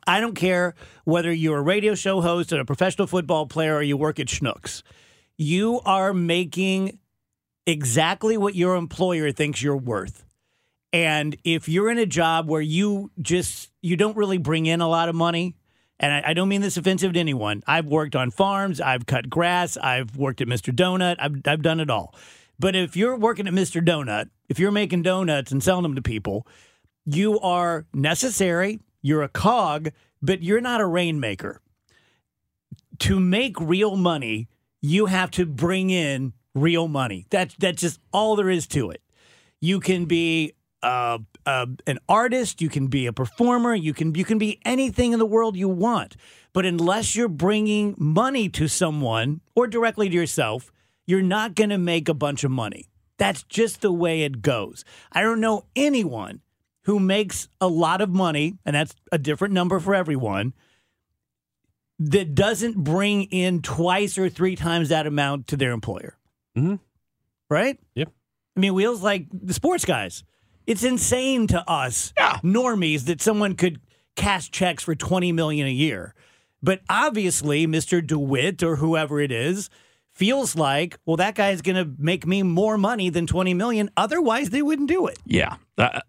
I 0.06 0.20
don't 0.20 0.34
care 0.34 0.74
whether 1.04 1.32
you're 1.32 1.58
a 1.58 1.62
radio 1.62 1.94
show 1.94 2.20
host 2.20 2.52
or 2.52 2.60
a 2.60 2.64
professional 2.64 3.06
football 3.06 3.46
player 3.46 3.76
or 3.76 3.82
you 3.82 3.96
work 3.96 4.18
at 4.18 4.26
Schnucks. 4.26 4.82
You 5.36 5.80
are 5.84 6.12
making 6.12 6.98
exactly 7.66 8.36
what 8.36 8.54
your 8.54 8.76
employer 8.76 9.32
thinks 9.32 9.62
you're 9.62 9.76
worth. 9.76 10.24
And 10.92 11.36
if 11.44 11.68
you're 11.68 11.90
in 11.90 11.98
a 11.98 12.06
job 12.06 12.48
where 12.48 12.60
you 12.60 13.10
just 13.20 13.70
you 13.80 13.96
don't 13.96 14.16
really 14.16 14.38
bring 14.38 14.66
in 14.66 14.80
a 14.80 14.88
lot 14.88 15.08
of 15.08 15.14
money, 15.14 15.56
and 15.98 16.12
I, 16.12 16.30
I 16.30 16.34
don't 16.34 16.48
mean 16.48 16.60
this 16.60 16.76
offensive 16.76 17.14
to 17.14 17.20
anyone. 17.20 17.62
I've 17.66 17.86
worked 17.86 18.14
on 18.14 18.30
farms, 18.30 18.80
I've 18.80 19.06
cut 19.06 19.30
grass, 19.30 19.76
I've 19.76 20.16
worked 20.16 20.40
at 20.40 20.48
Mr. 20.48 20.74
Donut, 20.74 21.16
I've 21.18 21.40
I've 21.46 21.62
done 21.62 21.80
it 21.80 21.90
all. 21.90 22.14
But 22.62 22.76
if 22.76 22.96
you're 22.96 23.16
working 23.16 23.48
at 23.48 23.52
Mr. 23.52 23.84
Donut, 23.84 24.30
if 24.48 24.60
you're 24.60 24.70
making 24.70 25.02
donuts 25.02 25.50
and 25.50 25.60
selling 25.60 25.82
them 25.82 25.96
to 25.96 26.00
people, 26.00 26.46
you 27.04 27.40
are 27.40 27.86
necessary, 27.92 28.78
you're 29.02 29.24
a 29.24 29.28
cog, 29.28 29.88
but 30.22 30.44
you're 30.44 30.60
not 30.60 30.80
a 30.80 30.86
rainmaker. 30.86 31.60
To 33.00 33.18
make 33.18 33.60
real 33.60 33.96
money, 33.96 34.48
you 34.80 35.06
have 35.06 35.32
to 35.32 35.44
bring 35.44 35.90
in 35.90 36.34
real 36.54 36.86
money. 36.86 37.26
That's 37.30 37.56
that's 37.56 37.80
just 37.80 37.98
all 38.12 38.36
there 38.36 38.48
is 38.48 38.68
to 38.68 38.90
it. 38.90 39.02
You 39.60 39.80
can 39.80 40.04
be 40.04 40.52
uh, 40.84 41.18
uh, 41.44 41.66
an 41.88 41.98
artist, 42.08 42.62
you 42.62 42.68
can 42.68 42.86
be 42.86 43.06
a 43.06 43.12
performer, 43.12 43.74
you 43.74 43.92
can 43.92 44.14
you 44.14 44.24
can 44.24 44.38
be 44.38 44.60
anything 44.64 45.12
in 45.12 45.18
the 45.18 45.26
world 45.26 45.56
you 45.56 45.68
want. 45.68 46.14
But 46.52 46.64
unless 46.64 47.16
you're 47.16 47.26
bringing 47.26 47.96
money 47.98 48.48
to 48.50 48.68
someone 48.68 49.40
or 49.56 49.66
directly 49.66 50.08
to 50.08 50.14
yourself, 50.14 50.71
you're 51.06 51.22
not 51.22 51.54
going 51.54 51.70
to 51.70 51.78
make 51.78 52.08
a 52.08 52.14
bunch 52.14 52.44
of 52.44 52.50
money. 52.50 52.88
That's 53.18 53.42
just 53.44 53.80
the 53.82 53.92
way 53.92 54.22
it 54.22 54.42
goes. 54.42 54.84
I 55.12 55.20
don't 55.22 55.40
know 55.40 55.64
anyone 55.76 56.40
who 56.84 56.98
makes 56.98 57.48
a 57.60 57.68
lot 57.68 58.00
of 58.00 58.10
money, 58.10 58.58
and 58.64 58.74
that's 58.74 58.94
a 59.12 59.18
different 59.18 59.54
number 59.54 59.78
for 59.78 59.94
everyone, 59.94 60.52
that 61.98 62.34
doesn't 62.34 62.82
bring 62.82 63.24
in 63.24 63.62
twice 63.62 64.18
or 64.18 64.28
three 64.28 64.56
times 64.56 64.88
that 64.88 65.06
amount 65.06 65.46
to 65.48 65.56
their 65.56 65.70
employer. 65.72 66.16
Mm-hmm. 66.56 66.76
Right? 67.48 67.78
Yep. 67.94 68.10
I 68.56 68.60
mean, 68.60 68.74
wheels 68.74 69.02
like 69.02 69.26
the 69.32 69.54
sports 69.54 69.84
guys. 69.84 70.24
It's 70.66 70.84
insane 70.84 71.46
to 71.48 71.68
us 71.70 72.12
Yeah. 72.16 72.38
normies 72.42 73.04
that 73.06 73.20
someone 73.20 73.54
could 73.54 73.80
cash 74.16 74.50
checks 74.50 74.82
for 74.82 74.94
20 74.94 75.32
million 75.32 75.66
a 75.66 75.70
year. 75.70 76.14
But 76.62 76.80
obviously, 76.88 77.66
Mr. 77.66 78.04
DeWitt 78.04 78.62
or 78.62 78.76
whoever 78.76 79.20
it 79.20 79.32
is 79.32 79.70
feels 80.14 80.56
like, 80.56 80.98
well, 81.04 81.16
that 81.16 81.34
guy's 81.34 81.62
going 81.62 81.76
to 81.76 81.90
make 81.98 82.26
me 82.26 82.42
more 82.42 82.78
money 82.78 83.10
than 83.10 83.26
20 83.26 83.54
million. 83.54 83.90
Otherwise, 83.96 84.50
they 84.50 84.62
wouldn't 84.62 84.88
do 84.88 85.06
it. 85.06 85.18
Yeah. 85.24 85.56
That, 85.76 86.04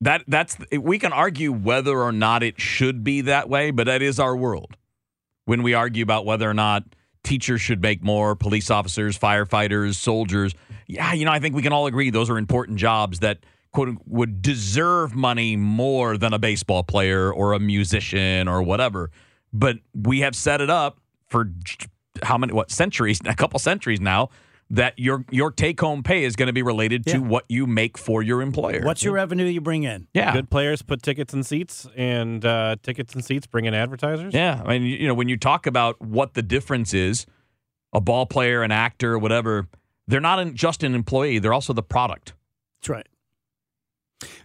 that 0.00 0.24
that's 0.26 0.56
we 0.72 0.98
can 0.98 1.12
argue 1.12 1.52
whether 1.52 1.98
or 2.00 2.12
not 2.12 2.42
it 2.42 2.60
should 2.60 3.04
be 3.04 3.20
that 3.22 3.48
way, 3.48 3.70
but 3.70 3.86
that 3.86 4.02
is 4.02 4.18
our 4.18 4.34
world. 4.34 4.76
When 5.44 5.62
we 5.62 5.74
argue 5.74 6.02
about 6.02 6.24
whether 6.24 6.48
or 6.48 6.54
not 6.54 6.84
teachers 7.22 7.60
should 7.60 7.82
make 7.82 8.02
more, 8.02 8.34
police 8.34 8.70
officers, 8.70 9.18
firefighters, 9.18 9.96
soldiers, 9.96 10.54
yeah, 10.86 11.12
you 11.12 11.24
know, 11.24 11.32
I 11.32 11.38
think 11.38 11.54
we 11.54 11.62
can 11.62 11.72
all 11.72 11.86
agree 11.86 12.10
those 12.10 12.30
are 12.30 12.38
important 12.38 12.78
jobs 12.78 13.20
that 13.20 13.44
quote 13.72 13.96
would 14.06 14.42
deserve 14.42 15.14
money 15.14 15.56
more 15.56 16.16
than 16.16 16.32
a 16.32 16.38
baseball 16.38 16.82
player 16.82 17.32
or 17.32 17.52
a 17.52 17.60
musician 17.60 18.48
or 18.48 18.62
whatever. 18.62 19.10
But 19.52 19.78
we 19.94 20.20
have 20.20 20.34
set 20.34 20.60
it 20.60 20.70
up 20.70 20.98
for 21.28 21.50
how 22.22 22.38
many 22.38 22.52
what 22.52 22.70
centuries, 22.70 23.20
a 23.24 23.34
couple 23.34 23.58
centuries 23.58 24.00
now 24.00 24.28
that 24.72 24.96
your 24.98 25.24
your 25.30 25.50
take 25.50 25.80
home 25.80 26.02
pay 26.02 26.22
is 26.24 26.36
going 26.36 26.46
to 26.46 26.52
be 26.52 26.62
related 26.62 27.04
to 27.06 27.12
Yeah. 27.18 27.18
what 27.18 27.44
you 27.48 27.66
make 27.66 27.98
for 27.98 28.22
your 28.22 28.40
employer. 28.40 28.82
What's 28.84 29.02
your 29.02 29.14
revenue 29.14 29.44
you 29.46 29.60
bring 29.60 29.82
in? 29.82 30.06
yeah. 30.14 30.32
Good 30.32 30.48
players 30.48 30.80
put 30.82 31.02
tickets 31.02 31.34
in 31.34 31.42
seats, 31.42 31.88
and 31.96 32.44
uh, 32.44 32.76
tickets 32.82 33.14
and 33.14 33.24
seats 33.24 33.46
bring 33.48 33.64
in 33.64 33.74
advertisers. 33.74 34.32
Yeah, 34.32 34.62
I 34.64 34.78
mean, 34.78 34.82
you 34.88 35.08
know, 35.08 35.14
when 35.14 35.28
you 35.28 35.36
talk 35.36 35.66
about 35.66 36.00
what 36.00 36.34
the 36.34 36.42
difference 36.42 36.94
is, 36.94 37.26
a 37.92 38.00
ball 38.00 38.26
player, 38.26 38.62
an 38.62 38.70
actor, 38.70 39.18
whatever, 39.18 39.66
they're 40.06 40.20
not 40.20 40.38
an, 40.38 40.54
just 40.54 40.84
an 40.84 40.94
employee; 40.94 41.40
they're 41.40 41.52
also 41.54 41.72
the 41.72 41.82
product. 41.82 42.34
That's 42.80 42.88
right. 42.90 43.06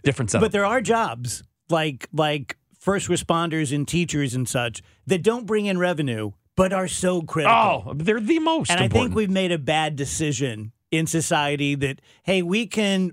Different 0.02 0.30
setup. 0.30 0.46
But 0.46 0.52
there 0.52 0.64
are 0.66 0.80
jobs 0.80 1.42
like 1.68 2.08
like 2.12 2.56
first 2.78 3.08
responders 3.08 3.72
and 3.74 3.86
teachers 3.86 4.34
and 4.34 4.48
such 4.48 4.82
that 5.06 5.22
don't 5.22 5.46
bring 5.46 5.66
in 5.66 5.78
revenue 5.78 6.32
but 6.56 6.72
are 6.72 6.88
so 6.88 7.22
critical. 7.22 7.84
oh, 7.86 7.94
they're 7.94 8.20
the 8.20 8.38
most. 8.38 8.70
and 8.70 8.80
I 8.80 8.88
think 8.88 9.14
we've 9.14 9.30
made 9.30 9.52
a 9.52 9.58
bad 9.58 9.94
decision 9.96 10.72
in 10.90 11.06
society 11.06 11.74
that 11.76 12.00
hey, 12.22 12.42
we 12.42 12.66
can 12.66 13.12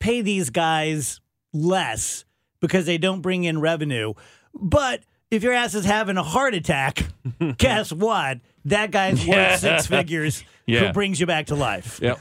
pay 0.00 0.20
these 0.22 0.50
guys 0.50 1.20
less 1.52 2.24
because 2.60 2.86
they 2.86 2.98
don't 2.98 3.20
bring 3.20 3.44
in 3.44 3.60
revenue. 3.60 4.14
But 4.54 5.02
if 5.30 5.42
your 5.42 5.52
ass 5.52 5.74
is 5.74 5.84
having 5.84 6.16
a 6.16 6.22
heart 6.22 6.54
attack, 6.54 7.06
guess 7.58 7.92
what? 7.92 8.38
That 8.64 8.90
guy's 8.90 9.24
Yeah. 9.26 9.50
worth 9.52 9.60
six 9.60 9.86
figures 9.88 10.44
Yeah. 10.66 10.86
who 10.88 10.92
brings 10.92 11.18
you 11.20 11.26
back 11.26 11.46
to 11.46 11.54
life. 11.54 11.98
Yep. 12.02 12.18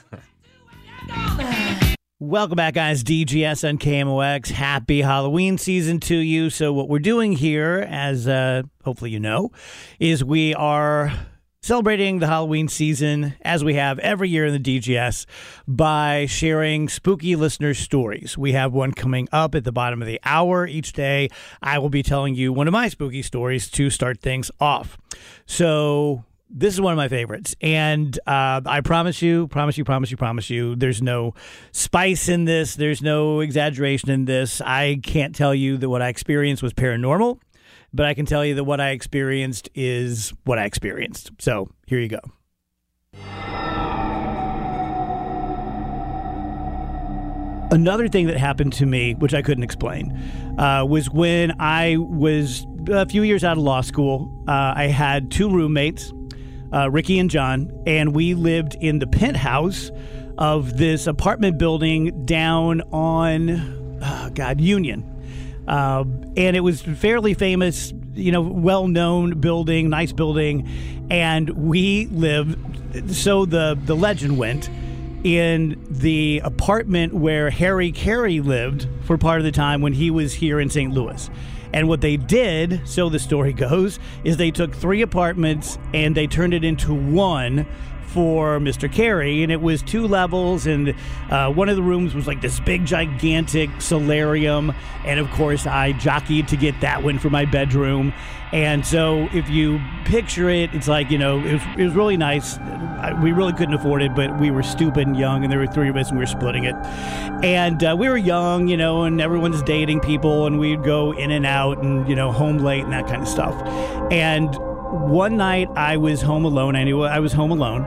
Welcome 2.19 2.55
back, 2.55 2.73
guys. 2.73 3.03
DGS 3.03 3.69
on 3.69 3.77
KMOX. 3.77 4.49
Happy 4.49 5.03
Halloween 5.03 5.59
season 5.59 5.99
to 5.99 6.15
you. 6.15 6.49
So, 6.49 6.73
what 6.73 6.89
we're 6.89 6.97
doing 6.97 7.33
here, 7.33 7.85
as 7.87 8.27
uh, 8.27 8.63
hopefully 8.83 9.11
you 9.11 9.19
know, 9.19 9.51
is 9.99 10.23
we 10.23 10.55
are 10.55 11.13
celebrating 11.61 12.17
the 12.17 12.25
Halloween 12.25 12.69
season 12.69 13.35
as 13.43 13.63
we 13.63 13.75
have 13.75 13.99
every 13.99 14.29
year 14.29 14.47
in 14.47 14.59
the 14.59 14.79
DGS 14.79 15.27
by 15.67 16.25
sharing 16.25 16.89
spooky 16.89 17.35
listener 17.35 17.75
stories. 17.75 18.35
We 18.35 18.53
have 18.53 18.73
one 18.73 18.93
coming 18.93 19.27
up 19.31 19.53
at 19.53 19.63
the 19.63 19.71
bottom 19.71 20.01
of 20.01 20.07
the 20.07 20.19
hour 20.25 20.65
each 20.65 20.93
day. 20.93 21.29
I 21.61 21.77
will 21.77 21.91
be 21.91 22.01
telling 22.01 22.33
you 22.33 22.51
one 22.51 22.67
of 22.67 22.71
my 22.71 22.87
spooky 22.87 23.21
stories 23.21 23.69
to 23.69 23.91
start 23.91 24.21
things 24.21 24.49
off. 24.59 24.97
So, 25.45 26.25
this 26.49 26.73
is 26.73 26.81
one 26.81 26.93
of 26.93 26.97
my 26.97 27.07
favorites, 27.07 27.55
and 27.61 28.17
uh, 28.25 28.61
I 28.65 28.81
promise 28.81 29.21
you, 29.21 29.47
promise 29.47 29.77
you, 29.77 29.83
promise 29.83 30.11
you, 30.11 30.17
promise 30.17 30.49
you, 30.49 30.75
there's 30.75 31.01
no 31.01 31.33
spice 31.71 32.29
in 32.29 32.45
this. 32.45 32.75
There's 32.75 33.01
no 33.01 33.41
exaggeration 33.41 34.09
in 34.09 34.25
this. 34.25 34.61
I 34.61 34.99
can't 35.03 35.35
tell 35.35 35.53
you 35.53 35.77
that 35.77 35.89
what 35.89 36.01
I 36.01 36.07
experienced 36.07 36.63
was 36.63 36.73
paranormal, 36.73 37.39
but 37.93 38.05
I 38.05 38.13
can 38.13 38.25
tell 38.25 38.45
you 38.45 38.55
that 38.55 38.63
what 38.63 38.79
I 38.79 38.91
experienced 38.91 39.69
is 39.75 40.33
what 40.45 40.57
I 40.57 40.65
experienced. 40.65 41.31
So 41.39 41.69
here 41.85 41.99
you 41.99 42.09
go. 42.09 42.19
Another 47.69 48.07
thing 48.07 48.27
that 48.27 48.37
happened 48.37 48.71
to 48.73 48.85
me, 48.85 49.13
which 49.15 49.33
I 49.33 49.41
couldn't 49.41 49.63
explain, 49.65 50.11
uh, 50.57 50.85
was 50.87 51.09
when 51.09 51.53
I 51.59 51.97
was 51.97 52.65
a 52.89 53.05
few 53.05 53.23
years 53.23 53.43
out 53.43 53.57
of 53.57 53.63
law 53.63 53.81
school. 53.81 54.45
Uh, 54.47 54.73
I 54.73 54.85
had 54.85 55.29
two 55.29 55.49
roommates, 55.49 56.13
uh, 56.73 56.89
Ricky 56.89 57.19
and 57.19 57.29
John, 57.29 57.83
and 57.85 58.15
we 58.15 58.33
lived 58.33 58.75
in 58.79 58.99
the 58.99 59.07
penthouse 59.07 59.91
of 60.37 60.77
this 60.77 61.07
apartment 61.07 61.57
building 61.57 62.25
down 62.25 62.81
on, 62.91 63.99
oh 64.01 64.29
God, 64.33 64.61
Union. 64.61 65.13
Uh, 65.67 66.05
and 66.37 66.55
it 66.55 66.61
was 66.61 66.81
fairly 66.81 67.33
famous, 67.33 67.93
you 68.13 68.31
know, 68.31 68.41
well 68.41 68.87
known 68.87 69.39
building, 69.39 69.89
nice 69.89 70.13
building. 70.13 70.67
And 71.09 71.49
we 71.49 72.05
lived, 72.07 73.13
so 73.13 73.45
the, 73.45 73.77
the 73.85 73.95
legend 73.95 74.37
went, 74.37 74.69
in 75.23 75.83
the 75.89 76.41
apartment 76.43 77.13
where 77.13 77.49
Harry 77.49 77.91
Caray 77.91 78.39
lived 78.39 78.87
for 79.03 79.17
part 79.17 79.39
of 79.39 79.45
the 79.45 79.51
time 79.51 79.81
when 79.81 79.93
he 79.93 80.11
was 80.11 80.33
here 80.33 80.59
in 80.59 80.69
St. 80.69 80.93
Louis. 80.93 81.29
And 81.73 81.87
what 81.87 82.01
they 82.01 82.17
did, 82.17 82.81
so 82.87 83.09
the 83.09 83.19
story 83.19 83.53
goes, 83.69 83.99
is 84.23 84.37
they 84.37 84.51
took 84.51 84.73
three 84.73 85.01
apartments 85.01 85.77
and 85.93 86.15
they 86.15 86.27
turned 86.27 86.53
it 86.53 86.63
into 86.63 86.93
one 86.93 87.65
for 88.07 88.59
Mr. 88.59 88.91
Caray, 88.91 89.43
and 89.43 89.51
it 89.51 89.61
was 89.61 89.81
two 89.83 90.07
levels, 90.07 90.65
and 90.65 90.95
uh, 91.29 91.51
one 91.51 91.69
of 91.69 91.75
the 91.75 91.83
rooms 91.83 92.15
was 92.15 92.25
like 92.25 92.41
this 92.41 92.59
big, 92.61 92.85
gigantic 92.85 93.69
solarium, 93.79 94.73
and 95.05 95.19
of 95.19 95.29
course, 95.31 95.67
I 95.67 95.91
jockeyed 95.93 96.47
to 96.49 96.57
get 96.57 96.79
that 96.81 97.03
one 97.03 97.19
for 97.19 97.29
my 97.29 97.45
bedroom. 97.45 98.13
And 98.53 98.85
so, 98.85 99.27
if 99.33 99.49
you 99.49 99.81
picture 100.05 100.49
it, 100.49 100.73
it's 100.73 100.87
like 100.87 101.11
you 101.11 101.17
know, 101.17 101.39
it 101.39 101.53
was, 101.53 101.61
it 101.77 101.83
was 101.83 101.93
really 101.95 102.15
nice. 102.17 102.57
I- 102.57 103.13
We 103.21 103.31
really 103.33 103.51
couldn't 103.53 103.73
afford 103.75 104.01
it, 104.01 104.15
but 104.15 104.39
we 104.39 104.51
were 104.51 104.63
stupid 104.63 105.05
and 105.05 105.17
young, 105.17 105.43
and 105.43 105.51
there 105.51 105.59
were 105.59 105.67
three 105.67 105.89
of 105.89 105.97
us, 105.97 106.09
and 106.09 106.17
we 106.17 106.21
were 106.23 106.27
splitting 106.27 106.63
it. 106.63 106.75
And 107.43 107.83
uh, 107.83 107.95
we 107.99 108.07
were 108.09 108.17
young, 108.17 108.67
you 108.69 108.77
know, 108.77 109.03
and 109.03 109.19
everyone's 109.21 109.61
dating 109.63 109.99
people, 109.99 110.47
and 110.47 110.59
we'd 110.59 110.83
go 110.83 111.11
in 111.11 111.29
and 111.31 111.45
out, 111.45 111.83
and 111.83 112.07
you 112.07 112.15
know, 112.15 112.31
home 112.31 112.57
late 112.59 112.83
and 112.85 112.93
that 112.93 113.05
kind 113.07 113.21
of 113.21 113.27
stuff. 113.27 113.53
And 114.11 114.57
one 114.91 115.37
night 115.37 115.69
I 115.75 115.97
was 115.97 116.21
home 116.21 116.45
alone. 116.45 116.75
I 116.75 116.83
knew 116.83 117.01
I 117.03 117.19
was 117.19 117.33
home 117.33 117.51
alone. 117.51 117.83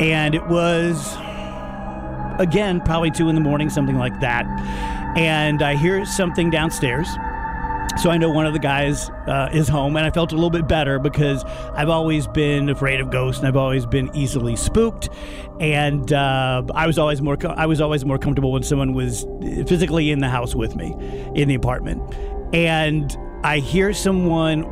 and 0.00 0.34
it 0.34 0.46
was 0.48 1.16
again 2.38 2.80
probably 2.80 3.10
two 3.10 3.28
in 3.28 3.34
the 3.34 3.40
morning, 3.40 3.70
something 3.70 3.98
like 3.98 4.18
that. 4.20 4.46
And 5.16 5.62
I 5.62 5.76
hear 5.76 6.04
something 6.04 6.50
downstairs. 6.50 7.08
So 7.98 8.08
I 8.10 8.16
know 8.16 8.30
one 8.30 8.46
of 8.46 8.54
the 8.54 8.58
guys 8.58 9.10
uh, 9.26 9.50
is 9.52 9.68
home, 9.68 9.96
and 9.96 10.06
I 10.06 10.10
felt 10.10 10.32
a 10.32 10.34
little 10.34 10.48
bit 10.50 10.66
better 10.66 10.98
because 10.98 11.44
I've 11.74 11.90
always 11.90 12.26
been 12.26 12.70
afraid 12.70 13.00
of 13.00 13.10
ghosts, 13.10 13.40
and 13.40 13.46
I've 13.46 13.56
always 13.56 13.84
been 13.84 14.10
easily 14.16 14.56
spooked. 14.56 15.10
And 15.60 16.10
uh, 16.10 16.62
I 16.74 16.86
was 16.86 16.98
always 16.98 17.20
more 17.20 17.36
I 17.50 17.66
was 17.66 17.82
always 17.82 18.04
more 18.06 18.16
comfortable 18.16 18.50
when 18.50 18.62
someone 18.62 18.94
was 18.94 19.26
physically 19.68 20.10
in 20.10 20.20
the 20.20 20.28
house 20.30 20.54
with 20.54 20.74
me, 20.74 20.94
in 21.34 21.48
the 21.48 21.54
apartment. 21.54 22.00
And 22.54 23.14
I 23.44 23.58
hear 23.58 23.92
someone 23.92 24.64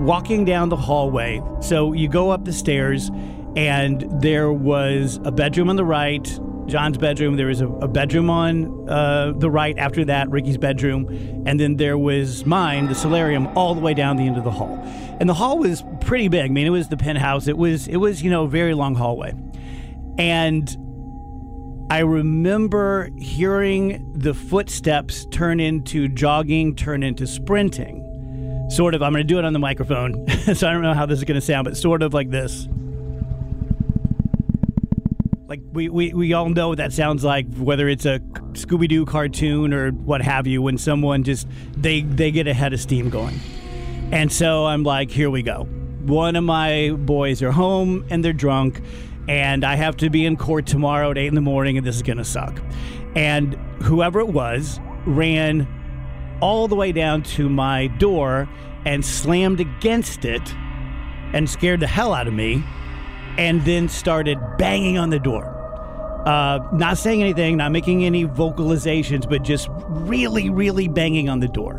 walking 0.00 0.44
down 0.44 0.68
the 0.68 0.76
hallway. 0.76 1.42
So 1.60 1.92
you 1.92 2.08
go 2.08 2.30
up 2.30 2.44
the 2.44 2.52
stairs, 2.52 3.10
and 3.56 4.06
there 4.20 4.52
was 4.52 5.20
a 5.24 5.32
bedroom 5.32 5.68
on 5.70 5.76
the 5.76 5.84
right, 5.84 6.38
John's 6.66 6.98
bedroom. 6.98 7.36
There 7.36 7.46
was 7.46 7.60
a, 7.60 7.66
a 7.66 7.88
bedroom 7.88 8.30
on 8.30 8.88
uh, 8.88 9.32
the 9.36 9.50
right 9.50 9.76
after 9.78 10.04
that, 10.04 10.30
Ricky's 10.30 10.58
bedroom. 10.58 11.06
And 11.46 11.58
then 11.58 11.76
there 11.76 11.98
was 11.98 12.44
mine, 12.44 12.88
the 12.88 12.94
solarium, 12.94 13.46
all 13.56 13.74
the 13.74 13.80
way 13.80 13.94
down 13.94 14.16
the 14.16 14.26
end 14.26 14.36
of 14.36 14.44
the 14.44 14.50
hall. 14.50 14.78
And 15.18 15.28
the 15.28 15.34
hall 15.34 15.58
was 15.58 15.82
pretty 16.00 16.28
big. 16.28 16.44
I 16.44 16.48
mean, 16.48 16.66
it 16.66 16.70
was 16.70 16.88
the 16.88 16.96
penthouse. 16.96 17.48
It 17.48 17.56
was, 17.56 17.88
it 17.88 17.96
was, 17.96 18.22
you 18.22 18.30
know, 18.30 18.44
a 18.44 18.48
very 18.48 18.74
long 18.74 18.94
hallway. 18.94 19.34
And 20.18 20.68
I 21.90 22.00
remember 22.00 23.08
hearing 23.16 24.12
the 24.14 24.34
footsteps 24.34 25.24
turn 25.30 25.58
into 25.58 26.06
jogging, 26.08 26.76
turn 26.76 27.02
into 27.02 27.26
sprinting. 27.26 28.04
Sort 28.68 28.94
of, 28.94 29.02
I'm 29.02 29.12
going 29.12 29.26
to 29.26 29.32
do 29.32 29.38
it 29.38 29.44
on 29.44 29.54
the 29.54 29.58
microphone, 29.58 30.28
so 30.54 30.68
I 30.68 30.72
don't 30.72 30.82
know 30.82 30.92
how 30.92 31.06
this 31.06 31.18
is 31.18 31.24
going 31.24 31.40
to 31.40 31.44
sound, 31.44 31.64
but 31.64 31.76
sort 31.76 32.02
of 32.02 32.12
like 32.12 32.30
this. 32.30 32.68
Like 35.48 35.60
we, 35.72 35.88
we, 35.88 36.12
we 36.12 36.32
all 36.34 36.50
know 36.50 36.68
what 36.68 36.78
that 36.78 36.92
sounds 36.92 37.24
like, 37.24 37.46
whether 37.56 37.88
it's 37.88 38.04
a 38.04 38.18
Scooby 38.52 38.86
Doo 38.86 39.06
cartoon 39.06 39.72
or 39.72 39.90
what 39.90 40.20
have 40.20 40.46
you, 40.46 40.60
when 40.60 40.76
someone 40.76 41.24
just 41.24 41.48
they 41.76 42.02
they 42.02 42.30
get 42.30 42.46
a 42.46 42.52
head 42.52 42.74
of 42.74 42.80
steam 42.80 43.08
going. 43.08 43.40
And 44.12 44.30
so 44.30 44.66
I'm 44.66 44.82
like, 44.82 45.10
here 45.10 45.30
we 45.30 45.42
go. 45.42 45.64
One 46.04 46.36
of 46.36 46.44
my 46.44 46.90
boys 46.90 47.42
are 47.42 47.52
home 47.52 48.04
and 48.10 48.22
they're 48.22 48.34
drunk, 48.34 48.82
and 49.28 49.64
I 49.64 49.76
have 49.76 49.96
to 49.98 50.10
be 50.10 50.26
in 50.26 50.36
court 50.36 50.66
tomorrow 50.66 51.10
at 51.10 51.16
eight 51.16 51.28
in 51.28 51.34
the 51.34 51.40
morning, 51.40 51.78
and 51.78 51.86
this 51.86 51.96
is 51.96 52.02
gonna 52.02 52.24
suck. 52.24 52.60
And 53.16 53.54
whoever 53.82 54.20
it 54.20 54.28
was 54.28 54.78
ran 55.06 55.66
all 56.40 56.68
the 56.68 56.74
way 56.74 56.92
down 56.92 57.22
to 57.22 57.48
my 57.48 57.86
door 57.86 58.48
and 58.84 59.04
slammed 59.04 59.60
against 59.60 60.24
it 60.24 60.54
and 61.32 61.48
scared 61.48 61.80
the 61.80 61.86
hell 61.86 62.14
out 62.14 62.26
of 62.26 62.34
me 62.34 62.62
and 63.36 63.64
then 63.64 63.88
started 63.88 64.38
banging 64.58 64.98
on 64.98 65.10
the 65.10 65.18
door. 65.18 65.54
Uh, 66.26 66.58
not 66.72 66.98
saying 66.98 67.22
anything, 67.22 67.56
not 67.56 67.72
making 67.72 68.04
any 68.04 68.26
vocalizations, 68.26 69.28
but 69.28 69.42
just 69.42 69.68
really, 69.88 70.50
really 70.50 70.88
banging 70.88 71.28
on 71.28 71.40
the 71.40 71.48
door. 71.48 71.76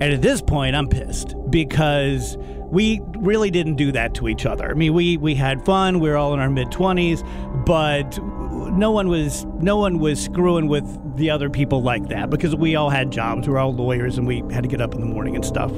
And 0.00 0.12
at 0.12 0.22
this 0.22 0.42
point, 0.42 0.74
I'm 0.74 0.88
pissed 0.88 1.34
because 1.50 2.36
we 2.70 3.00
really 3.18 3.50
didn't 3.50 3.76
do 3.76 3.92
that 3.92 4.14
to 4.14 4.28
each 4.28 4.44
other. 4.44 4.70
I 4.70 4.74
mean, 4.74 4.92
we 4.92 5.16
we 5.16 5.34
had 5.34 5.64
fun. 5.64 6.00
We 6.00 6.08
were 6.08 6.16
all 6.16 6.34
in 6.34 6.40
our 6.40 6.50
mid 6.50 6.70
twenties, 6.72 7.22
but 7.64 8.18
no 8.72 8.90
one 8.90 9.08
was 9.08 9.44
no 9.60 9.76
one 9.76 9.98
was 9.98 10.22
screwing 10.22 10.68
with 10.68 11.16
the 11.16 11.30
other 11.30 11.48
people 11.48 11.82
like 11.82 12.08
that 12.08 12.30
because 12.30 12.54
we 12.54 12.76
all 12.76 12.90
had 12.90 13.10
jobs. 13.10 13.46
We 13.46 13.52
were 13.52 13.58
all 13.58 13.74
lawyers, 13.74 14.18
and 14.18 14.26
we 14.26 14.42
had 14.50 14.62
to 14.62 14.68
get 14.68 14.80
up 14.80 14.94
in 14.94 15.00
the 15.00 15.06
morning 15.06 15.34
and 15.34 15.44
stuff. 15.44 15.72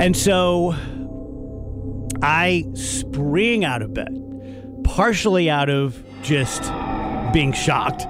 And 0.00 0.16
so 0.16 0.74
I 2.22 2.64
spring 2.74 3.64
out 3.64 3.82
of 3.82 3.94
bed, 3.94 4.80
partially 4.84 5.50
out 5.50 5.68
of 5.68 6.02
just 6.22 6.62
being 7.32 7.52
shocked, 7.52 8.06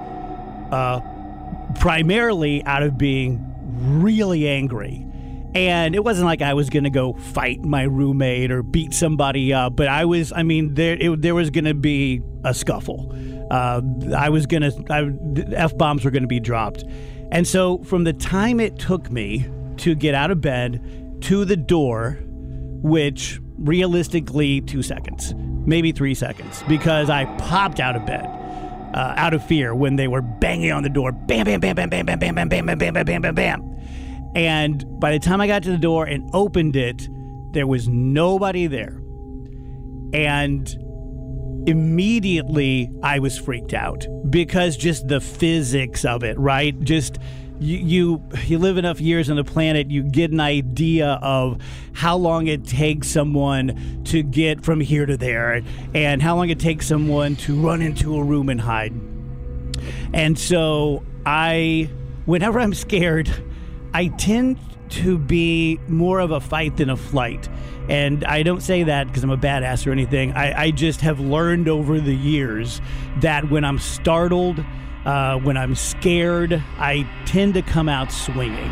uh, 0.71 1.01
primarily 1.79 2.63
out 2.63 2.83
of 2.83 2.97
being 2.97 3.43
really 3.99 4.47
angry. 4.47 5.05
And 5.53 5.95
it 5.95 6.03
wasn't 6.03 6.25
like 6.25 6.41
I 6.41 6.53
was 6.53 6.69
going 6.69 6.83
to 6.83 6.89
go 6.89 7.13
fight 7.13 7.61
my 7.61 7.83
roommate 7.83 8.51
or 8.51 8.61
beat 8.61 8.93
somebody 8.93 9.53
up, 9.53 9.75
but 9.75 9.87
I 9.87 10.03
was, 10.03 10.33
I 10.33 10.43
mean, 10.43 10.73
there, 10.73 10.97
it, 10.99 11.21
there 11.21 11.33
was 11.33 11.49
going 11.49 11.65
to 11.65 11.73
be 11.73 12.21
a 12.43 12.53
scuffle. 12.53 13.13
Uh, 13.51 13.81
I 14.15 14.29
was 14.29 14.47
to, 14.63 15.53
F 15.55 15.77
bombs 15.77 16.03
were 16.03 16.11
to 16.23 16.27
be 16.27 16.39
dropped. 16.39 16.83
And 17.31 17.47
so 17.47 17.79
from 17.79 18.03
the 18.03 18.13
time 18.13 18.59
it 18.59 18.77
took 18.77 19.11
me 19.11 19.47
to 19.77 19.95
get 19.95 20.15
out 20.15 20.31
of 20.31 20.41
bed 20.41 20.81
to 21.21 21.45
the 21.45 21.57
door, 21.57 22.19
which 22.81 23.39
realistically 23.57 24.61
two 24.61 24.81
seconds, 24.81 25.33
maybe 25.65 25.91
three 25.91 26.13
seconds, 26.13 26.63
because 26.67 27.09
I 27.09 27.25
popped 27.37 27.79
out 27.79 27.95
of 27.95 28.05
bed. 28.05 28.25
Uh, 28.93 29.13
out 29.17 29.33
of 29.33 29.45
fear 29.45 29.75
when 29.75 29.97
they 29.97 30.07
were 30.07 30.21
banging 30.21 30.71
on 30.71 30.81
the 30.81 30.87
door, 30.87 31.11
bam, 31.11 31.43
bam, 31.43 31.59
bam, 31.59 31.75
bam, 31.75 31.89
bam, 31.89 32.05
bam, 32.05 32.17
bam, 32.17 32.35
bam, 32.35 32.47
bam, 32.47 32.65
bam, 32.65 32.77
bam, 32.77 32.93
bam, 32.93 33.05
bam, 33.05 33.21
bam, 33.21 33.35
bam. 33.35 33.75
And 34.35 34.85
by 35.01 35.11
the 35.11 35.19
time 35.19 35.41
I 35.41 35.47
got 35.47 35.63
to 35.63 35.71
the 35.71 35.77
door 35.77 36.05
and 36.05 36.29
opened 36.33 36.77
it, 36.77 37.09
there 37.51 37.67
was 37.67 37.89
nobody 37.89 38.67
there. 38.67 39.01
And 40.13 40.73
immediately 41.67 42.91
I 43.03 43.19
was 43.19 43.37
freaked 43.37 43.73
out 43.73 44.05
because 44.29 44.77
just 44.77 45.07
the 45.07 45.21
physics 45.21 46.05
of 46.05 46.23
it, 46.23 46.37
right? 46.37 46.79
Just 46.81 47.17
you, 47.59 47.77
you 47.77 48.29
you 48.45 48.59
live 48.59 48.77
enough 48.77 48.99
years 48.99 49.29
on 49.29 49.37
the 49.37 49.43
planet, 49.43 49.89
you 49.89 50.03
get 50.03 50.31
an 50.31 50.39
idea 50.39 51.19
of 51.21 51.61
how 51.93 52.17
long 52.17 52.47
it 52.47 52.65
takes 52.65 53.07
someone 53.07 54.01
to 54.05 54.23
get 54.23 54.63
from 54.63 54.81
here 54.81 55.05
to 55.05 55.17
there, 55.17 55.61
and 55.93 56.21
how 56.21 56.35
long 56.35 56.49
it 56.49 56.59
takes 56.59 56.85
someone 56.87 57.35
to 57.37 57.59
run 57.59 57.81
into 57.81 58.15
a 58.17 58.23
room 58.23 58.49
and 58.49 58.59
hide. 58.59 58.93
And 60.13 60.37
so 60.37 61.03
I, 61.25 61.89
whenever 62.25 62.59
I'm 62.59 62.73
scared, 62.73 63.29
I 63.93 64.07
tend 64.07 64.57
to 64.89 65.17
be 65.17 65.79
more 65.87 66.19
of 66.19 66.31
a 66.31 66.39
fight 66.39 66.77
than 66.77 66.89
a 66.89 66.97
flight. 66.97 67.49
And 67.89 68.23
I 68.25 68.43
don't 68.43 68.61
say 68.61 68.83
that 68.83 69.07
because 69.07 69.23
I'm 69.23 69.29
a 69.29 69.37
badass 69.37 69.85
or 69.85 69.91
anything. 69.91 70.33
I, 70.33 70.63
I 70.63 70.71
just 70.71 71.01
have 71.01 71.19
learned 71.19 71.67
over 71.67 71.99
the 71.99 72.15
years 72.15 72.81
that 73.21 73.49
when 73.49 73.63
I'm 73.63 73.79
startled, 73.79 74.63
uh, 75.05 75.37
when 75.37 75.55
I'm 75.55 75.75
scared, 75.75 76.63
I 76.77 77.07
tend 77.25 77.53
to 77.53 77.61
come 77.61 77.87
out 77.87 78.11
swinging. 78.11 78.71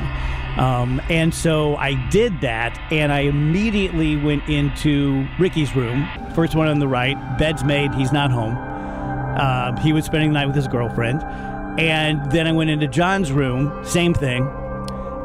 Um, 0.58 1.02
and 1.10 1.34
so 1.34 1.76
I 1.78 1.96
did 2.10 2.42
that, 2.42 2.80
and 2.92 3.12
I 3.12 3.22
immediately 3.22 4.16
went 4.18 4.48
into 4.48 5.28
Ricky's 5.40 5.76
room. 5.76 6.08
First 6.36 6.56
one 6.56 6.68
on 6.68 6.80
the 6.80 6.88
right, 6.88 7.18
bed's 7.40 7.64
made, 7.64 7.94
he's 7.96 8.12
not 8.12 8.32
home. 8.32 8.56
Uh, 9.36 9.80
he 9.82 9.94
was 9.94 10.06
spending 10.06 10.30
the 10.30 10.34
night 10.34 10.46
with 10.46 10.56
his 10.56 10.68
girlfriend. 10.68 11.24
And 11.80 12.32
then 12.32 12.46
I 12.46 12.52
went 12.52 12.70
into 12.70 12.88
John's 12.88 13.32
room, 13.32 13.84
same 13.84 14.14
thing. 14.14 14.48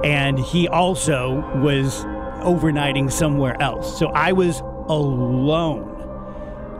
And 0.04 0.38
he 0.38 0.68
also 0.68 1.40
was 1.60 2.04
overnighting 2.42 3.10
somewhere 3.10 3.60
else. 3.60 3.98
So 3.98 4.08
I 4.08 4.32
was 4.32 4.60
alone. 4.88 5.94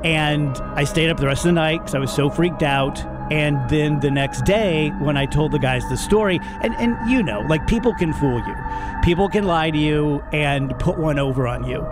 And 0.05 0.57
I 0.77 0.85
stayed 0.85 1.11
up 1.11 1.19
the 1.19 1.27
rest 1.27 1.41
of 1.41 1.49
the 1.49 1.53
night 1.53 1.79
because 1.79 1.95
I 1.95 1.99
was 1.99 2.13
so 2.13 2.31
freaked 2.31 2.63
out. 2.63 3.05
And 3.31 3.69
then 3.69 4.01
the 4.01 4.11
next 4.11 4.45
day, 4.45 4.91
when 5.01 5.17
I 5.17 5.27
told 5.27 5.53
the 5.53 5.59
guys 5.59 5.87
the 5.91 5.97
story, 5.97 6.41
and, 6.63 6.75
and 6.77 7.11
you 7.11 7.23
know, 7.23 7.41
like 7.41 7.67
people 7.67 7.93
can 7.95 8.15
fool 8.15 8.39
you, 8.39 8.55
people 9.03 9.29
can 9.29 9.45
lie 9.45 9.71
to 9.71 9.77
you 9.77 10.23
and 10.33 10.79
put 10.79 10.99
one 10.99 11.19
over 11.19 11.47
on 11.47 11.65
you. 11.65 11.87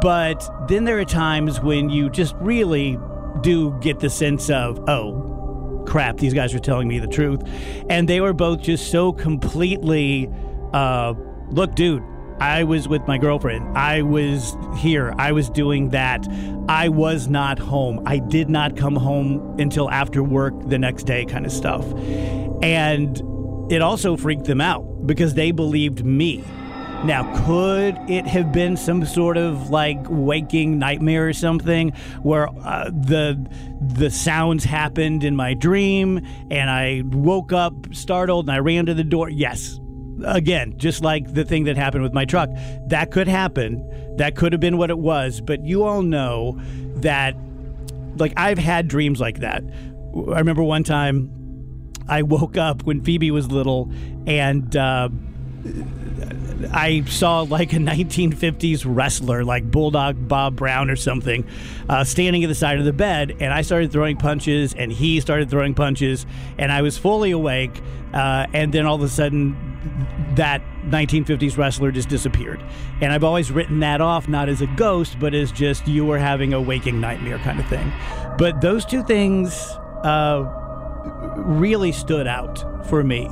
But 0.00 0.48
then 0.66 0.84
there 0.84 0.98
are 0.98 1.04
times 1.04 1.60
when 1.60 1.90
you 1.90 2.10
just 2.10 2.34
really 2.40 2.98
do 3.42 3.78
get 3.80 4.00
the 4.00 4.10
sense 4.10 4.50
of, 4.50 4.88
oh, 4.88 5.84
crap, 5.86 6.16
these 6.16 6.34
guys 6.34 6.54
are 6.54 6.58
telling 6.58 6.88
me 6.88 6.98
the 6.98 7.06
truth. 7.06 7.42
And 7.88 8.08
they 8.08 8.20
were 8.20 8.32
both 8.32 8.60
just 8.60 8.90
so 8.90 9.12
completely, 9.12 10.28
uh, 10.72 11.14
look, 11.50 11.74
dude, 11.74 12.02
I 12.40 12.64
was 12.64 12.88
with 12.88 13.06
my 13.06 13.18
girlfriend. 13.18 13.76
I 13.76 14.00
was 14.00 14.56
here. 14.78 15.14
I 15.18 15.32
was 15.32 15.50
doing 15.50 15.90
that. 15.90 16.26
I 16.68 16.88
was 16.88 17.28
not 17.28 17.58
home. 17.58 18.02
I 18.06 18.18
did 18.18 18.48
not 18.48 18.76
come 18.76 18.96
home 18.96 19.56
until 19.58 19.90
after 19.90 20.22
work 20.22 20.54
the 20.68 20.78
next 20.78 21.02
day, 21.02 21.26
kind 21.26 21.44
of 21.44 21.52
stuff. 21.52 21.84
And 22.62 23.20
it 23.70 23.82
also 23.82 24.16
freaked 24.16 24.44
them 24.44 24.60
out 24.60 25.06
because 25.06 25.34
they 25.34 25.50
believed 25.50 26.04
me. 26.04 26.42
Now, 27.04 27.44
could 27.46 27.96
it 28.10 28.26
have 28.26 28.52
been 28.52 28.76
some 28.76 29.06
sort 29.06 29.38
of 29.38 29.70
like 29.70 29.98
waking 30.08 30.78
nightmare 30.78 31.28
or 31.28 31.32
something 31.32 31.92
where 32.22 32.48
uh, 32.48 32.90
the 32.90 33.48
the 33.80 34.10
sounds 34.10 34.64
happened 34.64 35.24
in 35.24 35.34
my 35.34 35.54
dream 35.54 36.26
and 36.50 36.68
I 36.68 37.02
woke 37.06 37.52
up 37.54 37.72
startled 37.94 38.46
and 38.46 38.52
I 38.54 38.58
ran 38.58 38.84
to 38.86 38.92
the 38.92 39.04
door? 39.04 39.30
Yes, 39.30 39.79
again, 40.24 40.78
just 40.78 41.02
like 41.02 41.32
the 41.32 41.44
thing 41.44 41.64
that 41.64 41.76
happened 41.76 42.02
with 42.02 42.12
my 42.12 42.24
truck, 42.24 42.50
that 42.88 43.10
could 43.10 43.28
happen. 43.28 44.16
That 44.16 44.36
could 44.36 44.52
have 44.52 44.60
been 44.60 44.76
what 44.76 44.90
it 44.90 44.98
was. 44.98 45.40
But 45.40 45.64
you 45.64 45.84
all 45.84 46.02
know 46.02 46.60
that, 46.96 47.36
like, 48.16 48.32
I've 48.36 48.58
had 48.58 48.88
dreams 48.88 49.20
like 49.20 49.40
that. 49.40 49.62
I 49.64 50.38
remember 50.38 50.62
one 50.62 50.84
time 50.84 51.30
I 52.08 52.22
woke 52.22 52.56
up 52.56 52.84
when 52.84 53.02
Phoebe 53.02 53.30
was 53.30 53.50
little 53.50 53.92
and 54.26 54.74
uh, 54.76 55.08
I 56.72 57.04
saw 57.06 57.40
like 57.40 57.72
a 57.72 57.76
1950s 57.76 58.84
wrestler, 58.86 59.44
like 59.44 59.70
Bulldog 59.70 60.28
Bob 60.28 60.56
Brown 60.56 60.90
or 60.90 60.96
something, 60.96 61.46
uh, 61.88 62.04
standing 62.04 62.44
at 62.44 62.48
the 62.48 62.54
side 62.54 62.78
of 62.78 62.84
the 62.84 62.92
bed, 62.92 63.36
and 63.40 63.52
I 63.52 63.62
started 63.62 63.92
throwing 63.92 64.16
punches, 64.16 64.74
and 64.74 64.92
he 64.92 65.20
started 65.20 65.50
throwing 65.50 65.74
punches, 65.74 66.26
and 66.58 66.70
I 66.70 66.82
was 66.82 66.98
fully 66.98 67.30
awake, 67.30 67.80
uh, 68.12 68.46
and 68.52 68.72
then 68.72 68.86
all 68.86 68.96
of 68.96 69.02
a 69.02 69.08
sudden, 69.08 69.69
that 70.34 70.62
1950s 70.86 71.56
wrestler 71.56 71.90
just 71.90 72.08
disappeared. 72.08 72.62
And 73.00 73.12
I've 73.12 73.24
always 73.24 73.50
written 73.50 73.80
that 73.80 74.00
off 74.00 74.28
not 74.28 74.48
as 74.48 74.60
a 74.60 74.66
ghost, 74.66 75.18
but 75.18 75.34
as 75.34 75.52
just 75.52 75.86
you 75.88 76.04
were 76.04 76.18
having 76.18 76.52
a 76.52 76.60
waking 76.60 77.00
nightmare 77.00 77.38
kind 77.38 77.58
of 77.58 77.66
thing. 77.66 77.92
But 78.38 78.60
those 78.60 78.84
two 78.84 79.02
things 79.02 79.52
uh, 80.04 80.44
really 81.36 81.92
stood 81.92 82.26
out 82.26 82.86
for 82.88 83.02
me. 83.02 83.28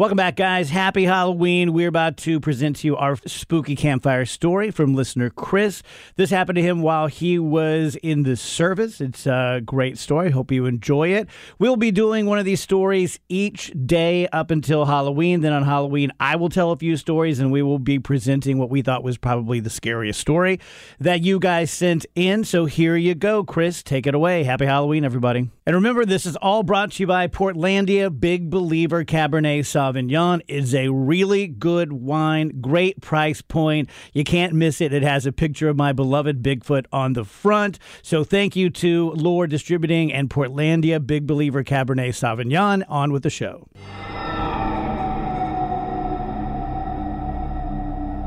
Welcome 0.00 0.16
back, 0.16 0.36
guys. 0.36 0.70
Happy 0.70 1.04
Halloween. 1.04 1.74
We're 1.74 1.88
about 1.88 2.16
to 2.18 2.40
present 2.40 2.76
to 2.76 2.86
you 2.86 2.96
our 2.96 3.18
spooky 3.26 3.76
campfire 3.76 4.24
story 4.24 4.70
from 4.70 4.94
listener 4.94 5.28
Chris. 5.28 5.82
This 6.16 6.30
happened 6.30 6.56
to 6.56 6.62
him 6.62 6.80
while 6.80 7.06
he 7.06 7.38
was 7.38 7.96
in 7.96 8.22
the 8.22 8.34
service. 8.34 9.02
It's 9.02 9.26
a 9.26 9.60
great 9.62 9.98
story. 9.98 10.30
Hope 10.30 10.52
you 10.52 10.64
enjoy 10.64 11.08
it. 11.08 11.28
We'll 11.58 11.76
be 11.76 11.90
doing 11.90 12.24
one 12.24 12.38
of 12.38 12.46
these 12.46 12.62
stories 12.62 13.20
each 13.28 13.72
day 13.84 14.26
up 14.28 14.50
until 14.50 14.86
Halloween. 14.86 15.42
Then 15.42 15.52
on 15.52 15.64
Halloween, 15.64 16.12
I 16.18 16.36
will 16.36 16.48
tell 16.48 16.70
a 16.70 16.78
few 16.78 16.96
stories 16.96 17.38
and 17.38 17.52
we 17.52 17.60
will 17.60 17.78
be 17.78 17.98
presenting 17.98 18.56
what 18.56 18.70
we 18.70 18.80
thought 18.80 19.04
was 19.04 19.18
probably 19.18 19.60
the 19.60 19.68
scariest 19.68 20.18
story 20.18 20.60
that 20.98 21.20
you 21.20 21.38
guys 21.38 21.70
sent 21.70 22.06
in. 22.14 22.44
So 22.44 22.64
here 22.64 22.96
you 22.96 23.14
go, 23.14 23.44
Chris. 23.44 23.82
Take 23.82 24.06
it 24.06 24.14
away. 24.14 24.44
Happy 24.44 24.64
Halloween, 24.64 25.04
everybody. 25.04 25.50
And 25.66 25.76
remember, 25.76 26.06
this 26.06 26.24
is 26.24 26.36
all 26.36 26.62
brought 26.62 26.92
to 26.92 27.02
you 27.02 27.06
by 27.06 27.28
Portlandia 27.28 28.18
Big 28.18 28.48
Believer 28.48 29.04
Cabernet 29.04 29.60
Sauvignon. 29.60 29.89
It's 29.96 30.74
a 30.74 30.88
really 30.88 31.46
good 31.46 31.92
wine, 31.92 32.60
great 32.60 33.00
price 33.00 33.42
point. 33.42 33.88
You 34.12 34.24
can't 34.24 34.52
miss 34.52 34.80
it. 34.80 34.92
It 34.92 35.02
has 35.02 35.26
a 35.26 35.32
picture 35.32 35.68
of 35.68 35.76
my 35.76 35.92
beloved 35.92 36.42
Bigfoot 36.42 36.86
on 36.92 37.14
the 37.14 37.24
front. 37.24 37.78
So 38.02 38.24
thank 38.24 38.56
you 38.56 38.70
to 38.70 39.10
Lore 39.10 39.46
Distributing 39.46 40.12
and 40.12 40.28
Portlandia 40.30 41.04
Big 41.04 41.26
Believer 41.26 41.64
Cabernet 41.64 42.10
Sauvignon. 42.10 42.84
On 42.88 43.12
with 43.12 43.22
the 43.22 43.30
show. 43.30 43.68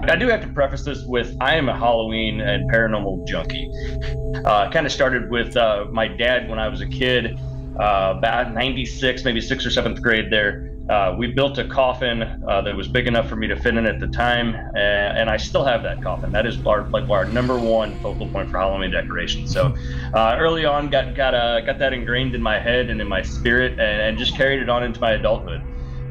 I 0.10 0.18
do 0.18 0.28
have 0.28 0.42
to 0.42 0.50
preface 0.50 0.84
this 0.84 1.06
with 1.06 1.36
I 1.40 1.56
am 1.56 1.70
a 1.70 1.78
Halloween 1.78 2.42
and 2.42 2.70
paranormal 2.70 3.26
junkie. 3.26 3.72
Uh, 4.44 4.70
kind 4.70 4.86
of 4.86 4.92
started 4.92 5.30
with 5.30 5.56
uh, 5.56 5.86
my 5.92 6.10
dad 6.10 6.50
when 6.50 6.60
I 6.60 6.68
was 6.68 6.82
a 6.82 6.86
kid, 6.86 7.40
uh, 7.80 8.16
about 8.18 8.54
96, 8.54 9.24
maybe 9.24 9.40
sixth 9.40 9.66
or 9.66 9.70
seventh 9.70 10.02
grade 10.02 10.30
there. 10.30 10.73
Uh, 10.90 11.16
we 11.18 11.28
built 11.28 11.58
a 11.58 11.68
coffin 11.68 12.24
uh, 12.24 12.62
that 12.62 12.76
was 12.76 12.90
big 12.90 13.08
enough 13.08 13.30
for 13.30 13.38
me 13.38 13.48
to 13.48 13.56
fit 13.56 13.78
in 13.78 13.86
at 13.86 14.00
the 14.02 14.08
time, 14.08 14.54
and, 14.76 15.18
and 15.18 15.30
I 15.30 15.38
still 15.38 15.64
have 15.64 15.82
that 15.84 16.04
coffin. 16.04 16.32
That 16.34 16.46
is 16.46 16.62
our 16.66 16.90
like 16.92 17.10
our 17.10 17.26
number 17.32 17.58
one 17.58 18.00
focal 18.02 18.30
point 18.32 18.50
for 18.50 18.60
Halloween 18.60 18.92
decoration. 18.92 19.48
So 19.48 19.74
uh, 20.14 20.36
early 20.38 20.66
on, 20.66 20.90
got 20.90 21.16
got 21.16 21.34
uh, 21.34 21.62
got 21.62 21.80
that 21.80 21.94
ingrained 21.94 22.36
in 22.36 22.42
my 22.42 22.60
head 22.60 22.90
and 22.90 23.00
in 23.00 23.08
my 23.08 23.22
spirit, 23.22 23.74
and, 23.74 24.02
and 24.02 24.18
just 24.18 24.36
carried 24.36 24.62
it 24.62 24.70
on 24.70 24.84
into 24.84 25.00
my 25.00 25.12
adulthood. 25.12 25.62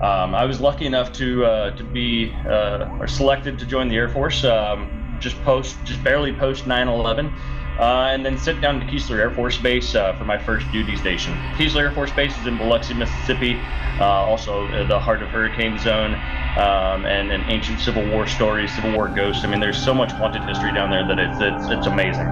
Um, 0.02 0.34
I 0.34 0.46
was 0.46 0.60
lucky 0.60 0.86
enough 0.86 1.12
to 1.12 1.44
uh, 1.44 1.76
to 1.76 1.84
be 1.84 2.34
uh, 2.48 2.88
or 2.98 3.06
selected 3.06 3.58
to 3.58 3.66
join 3.66 3.88
the 3.88 3.96
Air 3.96 4.08
Force 4.08 4.42
um, 4.42 5.18
just 5.18 5.40
post 5.42 5.76
just 5.84 6.02
barely 6.02 6.32
post 6.32 6.64
9/11. 6.64 7.30
Uh, 7.78 8.10
and 8.12 8.24
then 8.24 8.36
sent 8.36 8.60
down 8.60 8.78
to 8.78 8.86
Keesler 8.86 9.18
Air 9.18 9.30
Force 9.30 9.56
Base 9.56 9.94
uh, 9.94 10.12
for 10.14 10.24
my 10.24 10.38
first 10.38 10.70
duty 10.72 10.94
station. 10.96 11.32
Keesler 11.56 11.82
Air 11.82 11.92
Force 11.92 12.12
Base 12.12 12.38
is 12.38 12.46
in 12.46 12.58
Biloxi, 12.58 12.94
Mississippi, 12.94 13.58
uh, 13.98 14.04
also 14.04 14.66
the 14.86 14.98
heart 14.98 15.22
of 15.22 15.30
hurricane 15.30 15.78
zone, 15.78 16.14
um, 16.58 17.06
and 17.06 17.32
an 17.32 17.42
ancient 17.48 17.80
Civil 17.80 18.06
War 18.10 18.26
story, 18.26 18.68
Civil 18.68 18.92
War 18.92 19.08
ghosts. 19.08 19.44
I 19.44 19.48
mean, 19.48 19.60
there's 19.60 19.82
so 19.82 19.94
much 19.94 20.12
haunted 20.12 20.42
history 20.44 20.72
down 20.72 20.90
there 20.90 21.06
that 21.06 21.18
it's 21.18 21.38
it's, 21.40 21.70
it's 21.70 21.86
amazing. 21.86 22.26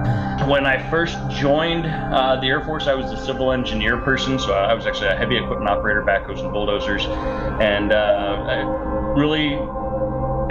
When 0.47 0.65
I 0.65 0.87
first 0.89 1.17
joined 1.31 1.85
uh, 1.87 2.37
the 2.39 2.47
Air 2.47 2.63
Force, 2.63 2.87
I 2.87 2.93
was 2.93 3.11
a 3.11 3.17
civil 3.17 3.51
engineer 3.51 3.97
person, 3.97 4.37
so 4.37 4.53
I 4.53 4.73
was 4.73 4.85
actually 4.85 5.07
a 5.07 5.15
heavy 5.15 5.37
equipment 5.37 5.69
operator, 5.69 6.03
backhoes 6.03 6.39
and 6.39 6.51
bulldozers, 6.51 7.05
and 7.59 7.91
uh, 7.91 8.45
I 8.47 8.61
really 9.19 9.57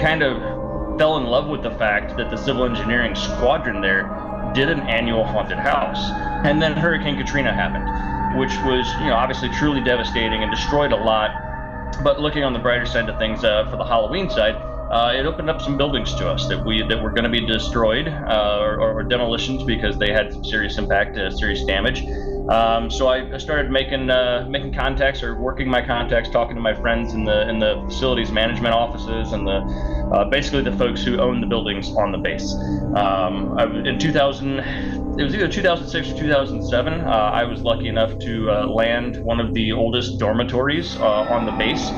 kind 0.00 0.22
of 0.22 0.98
fell 0.98 1.16
in 1.16 1.24
love 1.24 1.48
with 1.48 1.62
the 1.62 1.70
fact 1.72 2.16
that 2.16 2.31
the 2.31 2.37
civil 2.37 2.64
engineering 2.64 3.14
squadron 3.14 3.81
there 3.81 4.30
did 4.55 4.69
an 4.69 4.81
annual 4.81 5.25
haunted 5.25 5.59
house. 5.59 6.11
And 6.45 6.61
then 6.61 6.73
Hurricane 6.73 7.17
Katrina 7.17 7.53
happened, 7.53 8.39
which 8.39 8.53
was, 8.65 8.87
you 9.01 9.07
know, 9.07 9.15
obviously 9.15 9.49
truly 9.51 9.83
devastating 9.83 10.43
and 10.43 10.51
destroyed 10.51 10.93
a 10.93 10.97
lot. 10.97 11.31
But 12.03 12.21
looking 12.21 12.45
on 12.45 12.53
the 12.53 12.59
brighter 12.59 12.87
side 12.87 13.09
of 13.09 13.19
things, 13.19 13.45
uh, 13.45 13.69
for 13.71 13.77
the 13.77 13.85
Halloween 13.85 14.31
side, 14.31 14.55
uh, 14.91 15.13
it 15.15 15.25
opened 15.25 15.49
up 15.49 15.61
some 15.61 15.77
buildings 15.77 16.15
to 16.17 16.29
us 16.29 16.49
that 16.49 16.65
we 16.65 16.83
that 16.83 17.01
were 17.01 17.11
going 17.11 17.25
to 17.25 17.31
be 17.31 17.47
destroyed 17.47 18.09
uh, 18.09 18.59
or, 18.61 18.81
or, 18.81 19.03
demolitions 19.05 19.63
because 19.63 19.97
they 19.99 20.13
had 20.13 20.33
some 20.33 20.45
serious 20.45 20.79
impact, 20.79 21.17
uh, 21.17 21.31
serious 21.31 21.65
damage. 21.65 22.03
Um, 22.51 22.91
so 22.91 23.07
I, 23.07 23.33
I, 23.33 23.39
started 23.39 23.71
making 23.71 24.11
uh, 24.11 24.45
making 24.51 24.75
contacts 24.75 25.23
or 25.23 25.37
working 25.37 25.69
my 25.69 25.81
contacts, 25.81 26.29
talking 26.31 26.57
to 26.57 26.61
my 26.61 26.75
friends 26.75 27.15
in 27.15 27.25
the 27.25 27.49
in 27.49 27.61
the 27.61 27.81
facilities 27.87 28.33
management 28.33 28.75
offices 28.75 29.33
and 29.33 29.47
the 29.47 29.59
uh, 30.13 30.25
basically 30.25 30.63
the 30.63 30.77
folks 30.77 31.05
who 31.05 31.21
own 31.21 31.41
the 31.41 31.47
buildings 31.47 31.95
on 31.95 32.11
the 32.11 32.19
base. 32.19 32.53
Um, 32.97 33.57
I, 33.57 33.67
in 33.67 34.01
2000, 34.01 35.10
it 35.20 35.24
was 35.24 35.35
either 35.35 35.48
2006 35.48 36.12
or 36.12 36.18
2007. 36.18 37.00
Uh, 37.00 37.06
I 37.06 37.44
was 37.44 37.61
lucky 37.61 37.88
enough 37.88 38.18
to 38.20 38.50
land 38.64 39.22
one 39.22 39.38
of 39.38 39.52
the 39.52 39.72
oldest 39.72 40.18
dormitories 40.18 40.96
on 40.96 41.44
the 41.44 41.52
base. 41.52 41.90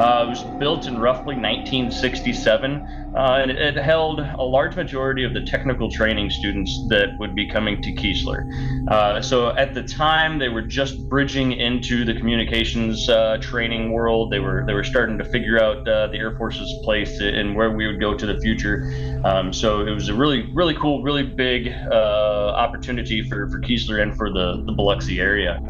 Uh, 0.00 0.24
it 0.24 0.30
was 0.30 0.42
built 0.58 0.86
in 0.86 0.98
roughly 0.98 1.34
1967, 1.36 3.12
uh, 3.14 3.38
and 3.42 3.50
it, 3.50 3.58
it, 3.58 3.76
held 3.76 4.20
a 4.20 4.42
large 4.42 4.74
majority 4.74 5.24
of 5.24 5.34
the 5.34 5.42
technical 5.42 5.90
training 5.90 6.30
students 6.30 6.86
that 6.88 7.08
would 7.18 7.34
be 7.34 7.46
coming 7.46 7.82
to 7.82 7.92
Keesler. 7.92 8.48
Uh, 8.88 9.20
so 9.20 9.50
at 9.56 9.74
the 9.74 9.82
time, 9.82 10.38
they 10.38 10.48
were 10.48 10.62
just 10.62 11.06
bridging 11.10 11.52
into 11.52 12.06
the 12.06 12.14
communications 12.14 13.10
uh, 13.10 13.36
training 13.42 13.92
world. 13.92 14.30
They 14.30 14.38
were 14.38 14.64
they 14.66 14.72
were 14.72 14.84
starting 14.84 15.18
to 15.18 15.24
figure 15.24 15.62
out 15.62 15.86
uh, 15.86 16.06
the 16.06 16.16
Air 16.16 16.34
Force's 16.34 16.72
place 16.82 17.20
and 17.20 17.54
where 17.54 17.70
we 17.70 17.86
would 17.86 18.00
go 18.00 18.16
to 18.16 18.24
the 18.24 18.40
future. 18.40 18.90
Um, 19.24 19.52
so 19.52 19.80
it 19.86 19.90
was 19.90 20.08
a 20.08 20.14
really 20.14 20.50
really 20.54 20.74
cool, 20.74 21.02
really 21.02 21.22
big 21.24 21.68
uh, 21.90 22.54
opportunity 22.56 23.22
for 23.22 23.48
for 23.50 23.60
Keesler 23.60 24.02
and 24.02 24.16
for 24.16 24.30
the 24.30 24.62
the 24.66 24.72
Biloxi 24.72 25.20
area. 25.20 25.60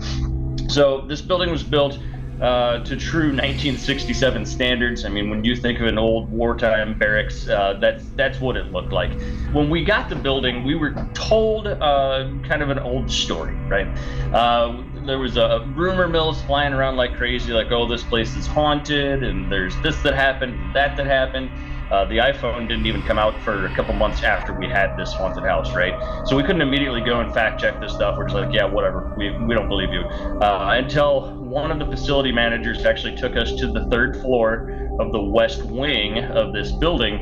So 0.69 1.05
this 1.09 1.21
building 1.21 1.51
was 1.51 1.65
built 1.65 1.99
uh, 2.41 2.79
to 2.85 2.97
true 2.97 3.29
1967 3.29 4.47
standards. 4.47 5.05
I 5.05 5.09
mean, 5.09 5.29
when 5.29 5.45
you 5.45 5.55
think 5.55 5.79
of 5.79 5.87
an 5.87 5.99
old 5.99 6.31
wartime 6.31 6.99
barracks, 6.99 7.47
uh, 7.49 7.75
that's 7.81 8.09
that's 8.13 8.41
what 8.41 8.57
it 8.57 8.73
looked 8.73 8.93
like. 8.93 9.13
When 9.53 9.69
we 9.69 9.85
got 9.85 10.09
the 10.09 10.17
building, 10.17 10.65
we 10.65 10.75
were 10.75 10.95
told 11.13 11.67
uh, 11.67 12.31
kind 12.49 12.63
of 12.63 12.71
an 12.71 12.79
old 12.79 13.11
story, 13.11 13.55
right? 13.69 13.87
Uh, 14.33 14.85
there 15.05 15.19
was 15.19 15.37
a 15.37 15.67
rumor 15.75 16.09
mills 16.09 16.43
flying 16.45 16.73
around 16.73 16.97
like 16.97 17.15
crazy, 17.17 17.53
like, 17.53 17.71
oh, 17.73 17.87
this 17.87 18.05
place 18.05 18.35
is 18.37 18.47
haunted, 18.47 19.23
and 19.23 19.51
there's 19.53 19.77
this 19.83 20.01
that 20.03 20.15
happened, 20.15 20.75
that 20.75 20.97
that 20.97 21.07
happened. 21.07 21.51
Uh, 21.91 22.05
the 22.05 22.19
iPhone 22.19 22.69
didn't 22.69 22.87
even 22.87 23.03
come 23.03 23.19
out 23.19 23.43
for 23.43 23.67
a 23.67 23.75
couple 23.75 23.93
months 23.95 24.23
after 24.23 24.53
we 24.53 24.69
had 24.69 24.97
this 24.97 25.13
haunted 25.13 25.45
house, 25.45 25.75
right? 25.75 25.95
So 26.27 26.37
we 26.37 26.43
couldn't 26.43 26.63
immediately 26.63 27.01
go 27.01 27.21
and 27.21 27.33
fact 27.35 27.61
check 27.61 27.81
this 27.81 27.93
stuff. 27.93 28.17
We're 28.17 28.29
just 28.29 28.37
like, 28.37 28.55
yeah, 28.55 28.65
whatever. 28.65 29.13
We, 29.17 29.31
we 29.39 29.55
don't 29.55 29.69
believe 29.69 29.93
you. 29.93 30.03
Uh, 30.03 30.75
until 30.77 31.35
one 31.35 31.73
of 31.73 31.79
the 31.79 31.87
facility 31.87 32.31
managers 32.31 32.85
actually 32.85 33.17
took 33.17 33.37
us 33.37 33.55
to 33.57 33.67
the 33.67 33.87
third 33.87 34.21
floor 34.21 34.97
of 35.01 35.11
the 35.11 35.21
west 35.21 35.65
wing 35.65 36.19
of 36.19 36.53
this 36.53 36.71
building, 36.71 37.19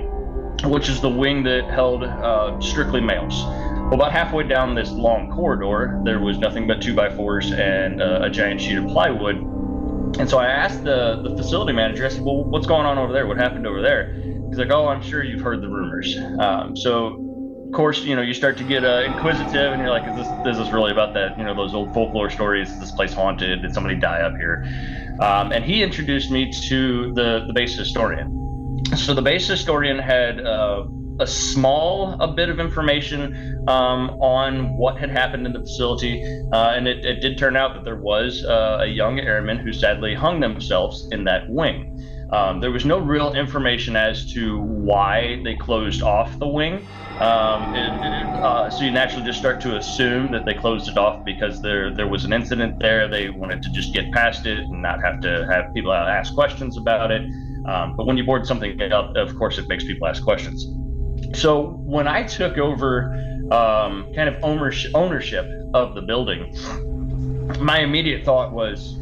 which 0.65 0.89
is 0.89 1.01
the 1.01 1.09
wing 1.09 1.43
that 1.45 1.65
held 1.71 2.05
uh, 2.05 2.61
strictly 2.61 3.01
males. 3.01 3.43
Well, 3.89 3.95
about 3.95 4.13
halfway 4.13 4.45
down 4.47 4.75
this 4.75 4.91
long 4.91 5.31
corridor, 5.31 5.99
there 6.05 6.21
was 6.21 6.37
nothing 6.37 6.67
but 6.67 6.83
two 6.83 6.95
by 6.95 7.09
fours 7.09 7.53
and 7.53 8.03
uh, 8.03 8.21
a 8.23 8.29
giant 8.29 8.61
sheet 8.61 8.77
of 8.77 8.87
plywood. 8.89 9.37
And 10.19 10.29
so 10.29 10.39
I 10.39 10.47
asked 10.47 10.85
the, 10.85 11.23
the 11.23 11.37
facility 11.37 11.73
manager, 11.73 12.07
I 12.07 12.09
said, 12.09 12.23
Well, 12.23 12.45
what's 12.45 12.67
going 12.67 12.87
on 12.87 12.99
over 12.99 13.13
there? 13.13 13.27
What 13.27 13.37
happened 13.37 13.67
over 13.67 13.83
there? 13.83 14.15
He's 14.49 14.59
like, 14.59 14.71
oh, 14.71 14.89
I'm 14.89 15.03
sure 15.03 15.23
you've 15.23 15.43
heard 15.43 15.61
the 15.61 15.69
rumors. 15.69 16.17
Um, 16.39 16.75
so, 16.75 17.65
of 17.67 17.73
course, 17.73 18.03
you 18.05 18.17
know, 18.17 18.23
you 18.23 18.33
start 18.33 18.57
to 18.59 18.65
get 18.65 18.83
uh, 18.83 19.03
inquisitive, 19.05 19.73
and 19.73 19.83
you're 19.83 19.91
like, 19.91 20.09
is 20.09 20.17
this 20.17 20.27
is 20.47 20.57
this 20.57 20.71
really 20.71 20.91
about 20.91 21.13
that? 21.15 21.37
You 21.37 21.45
know, 21.45 21.55
those 21.55 21.75
old 21.75 21.93
folklore 21.93 22.31
stories? 22.31 22.71
Is 22.71 22.81
this 22.81 22.91
place 22.91 23.13
haunted? 23.13 23.61
Did 23.61 23.75
somebody 23.75 23.97
die 23.97 24.21
up 24.21 24.37
here? 24.37 24.65
Um, 25.21 25.53
and 25.53 25.63
he 25.63 25.83
introduced 25.83 26.31
me 26.31 26.51
to 26.69 27.13
the 27.13 27.45
the 27.47 27.53
base 27.53 27.77
historian. 27.77 28.83
So 28.97 29.13
the 29.13 29.23
base 29.23 29.47
historian 29.47 29.99
had. 29.99 30.41
Uh, 30.41 30.87
a 31.21 31.27
small 31.27 32.17
a 32.21 32.29
bit 32.29 32.49
of 32.49 32.61
information 32.61 33.65
um, 33.69 34.11
on 34.21 34.77
what 34.77 34.99
had 34.99 35.11
happened 35.11 35.47
in 35.47 35.53
the 35.53 35.61
facility, 35.61 36.23
uh, 36.53 36.71
and 36.71 36.87
it, 36.87 37.05
it, 37.05 37.21
did 37.21 37.37
turn 37.39 37.57
out 37.57 37.75
that 37.75 37.85
there 37.85 37.97
was 37.97 38.45
uh, 38.45 38.79
a 38.83 38.87
young 38.87 39.19
airman 39.19 39.59
who 39.59 39.73
sadly 39.73 40.15
hung 40.15 40.41
themselves 40.41 41.09
in 41.11 41.25
that 41.25 41.49
wing. 41.49 41.95
Um, 42.31 42.61
there 42.61 42.71
was 42.71 42.85
no 42.85 42.99
real 42.99 43.35
information 43.35 43.97
as 43.97 44.31
to 44.35 44.61
why 44.61 45.41
they 45.45 45.55
closed 45.55 46.03
off 46.03 46.39
the 46.39 46.47
wing. 46.47 46.87
Um, 47.21 47.75
it, 47.75 47.89
it, 47.89 48.27
uh, 48.45 48.71
so 48.71 48.85
you 48.85 48.91
naturally 48.91 49.25
just 49.25 49.39
start 49.39 49.61
to 49.63 49.77
assume 49.77 50.31
that 50.33 50.45
they 50.45 50.55
closed 50.55 50.89
it 50.89 50.99
off 50.99 51.25
because 51.25 51.63
there 51.63 51.93
there 51.93 52.07
was 52.07 52.25
an 52.25 52.33
incident 52.33 52.79
there. 52.79 53.09
They 53.09 53.31
wanted 53.31 53.63
to 53.63 53.71
just 53.73 53.93
get 53.95 54.13
past 54.13 54.47
it 54.47 54.59
and 54.59 54.83
not 54.83 55.03
have 55.03 55.21
to 55.23 55.47
have 55.51 55.73
people 55.75 55.93
ask 55.93 56.35
questions 56.35 56.77
about 56.77 57.11
it. 57.11 57.23
Um, 57.67 57.97
but 57.97 58.07
when 58.07 58.17
you 58.17 58.25
board 58.25 58.47
something 58.47 58.81
up, 58.93 59.17
of 59.17 59.35
course, 59.37 59.59
it 59.59 59.67
makes 59.69 59.85
people 59.85 60.07
ask 60.07 60.23
questions. 60.23 60.67
So 61.35 61.71
when 61.85 62.09
I 62.09 62.23
took 62.23 62.59
over 62.59 63.13
um, 63.51 64.13
kind 64.15 64.29
of 64.29 64.37
ownership 64.43 65.47
of 65.75 65.95
the 65.95 66.03
building, 66.03 66.55
my 67.61 67.81
immediate 67.81 68.25
thought 68.25 68.53
was, 68.53 68.97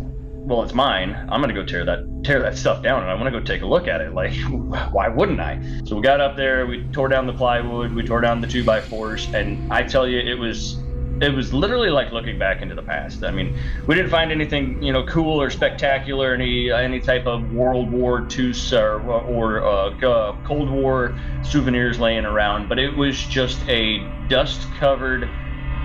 well, 0.46 0.62
it's 0.62 0.74
mine. 0.74 1.14
I'm 1.30 1.40
gonna 1.40 1.52
go 1.52 1.64
tear 1.64 1.84
that 1.84 2.22
tear 2.22 2.40
that 2.42 2.56
stuff 2.56 2.82
down, 2.82 3.02
and 3.02 3.10
I 3.10 3.14
want 3.14 3.26
to 3.26 3.30
go 3.32 3.40
take 3.40 3.62
a 3.62 3.66
look 3.66 3.88
at 3.88 4.00
it. 4.00 4.14
Like, 4.14 4.34
why 4.92 5.08
wouldn't 5.08 5.40
I? 5.40 5.60
So 5.84 5.96
we 5.96 6.02
got 6.02 6.20
up 6.20 6.36
there, 6.36 6.66
we 6.66 6.84
tore 6.92 7.08
down 7.08 7.26
the 7.26 7.32
plywood, 7.32 7.92
we 7.92 8.04
tore 8.04 8.20
down 8.20 8.40
the 8.40 8.46
two 8.46 8.64
by 8.64 8.80
fours, 8.80 9.32
and 9.34 9.72
I 9.72 9.82
tell 9.82 10.06
you, 10.06 10.20
it 10.20 10.38
was 10.38 10.76
it 11.20 11.34
was 11.34 11.52
literally 11.52 11.90
like 11.90 12.12
looking 12.12 12.38
back 12.38 12.62
into 12.62 12.74
the 12.74 12.82
past. 12.82 13.24
I 13.24 13.30
mean, 13.30 13.56
we 13.86 13.94
didn't 13.94 14.10
find 14.10 14.30
anything, 14.30 14.82
you 14.82 14.92
know, 14.92 15.04
cool 15.06 15.40
or 15.40 15.50
spectacular, 15.50 16.34
any 16.34 16.70
any 16.70 17.00
type 17.00 17.26
of 17.26 17.52
World 17.52 17.90
War 17.90 18.26
II 18.36 18.52
or, 18.72 19.00
or 19.00 19.64
uh, 19.64 20.36
Cold 20.44 20.70
War 20.70 21.18
souvenirs 21.42 21.98
laying 21.98 22.24
around, 22.24 22.68
but 22.68 22.78
it 22.78 22.94
was 22.94 23.18
just 23.24 23.58
a 23.68 23.98
dust-covered, 24.28 25.28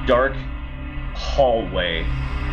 dark 0.06 0.36
hallway 1.16 2.04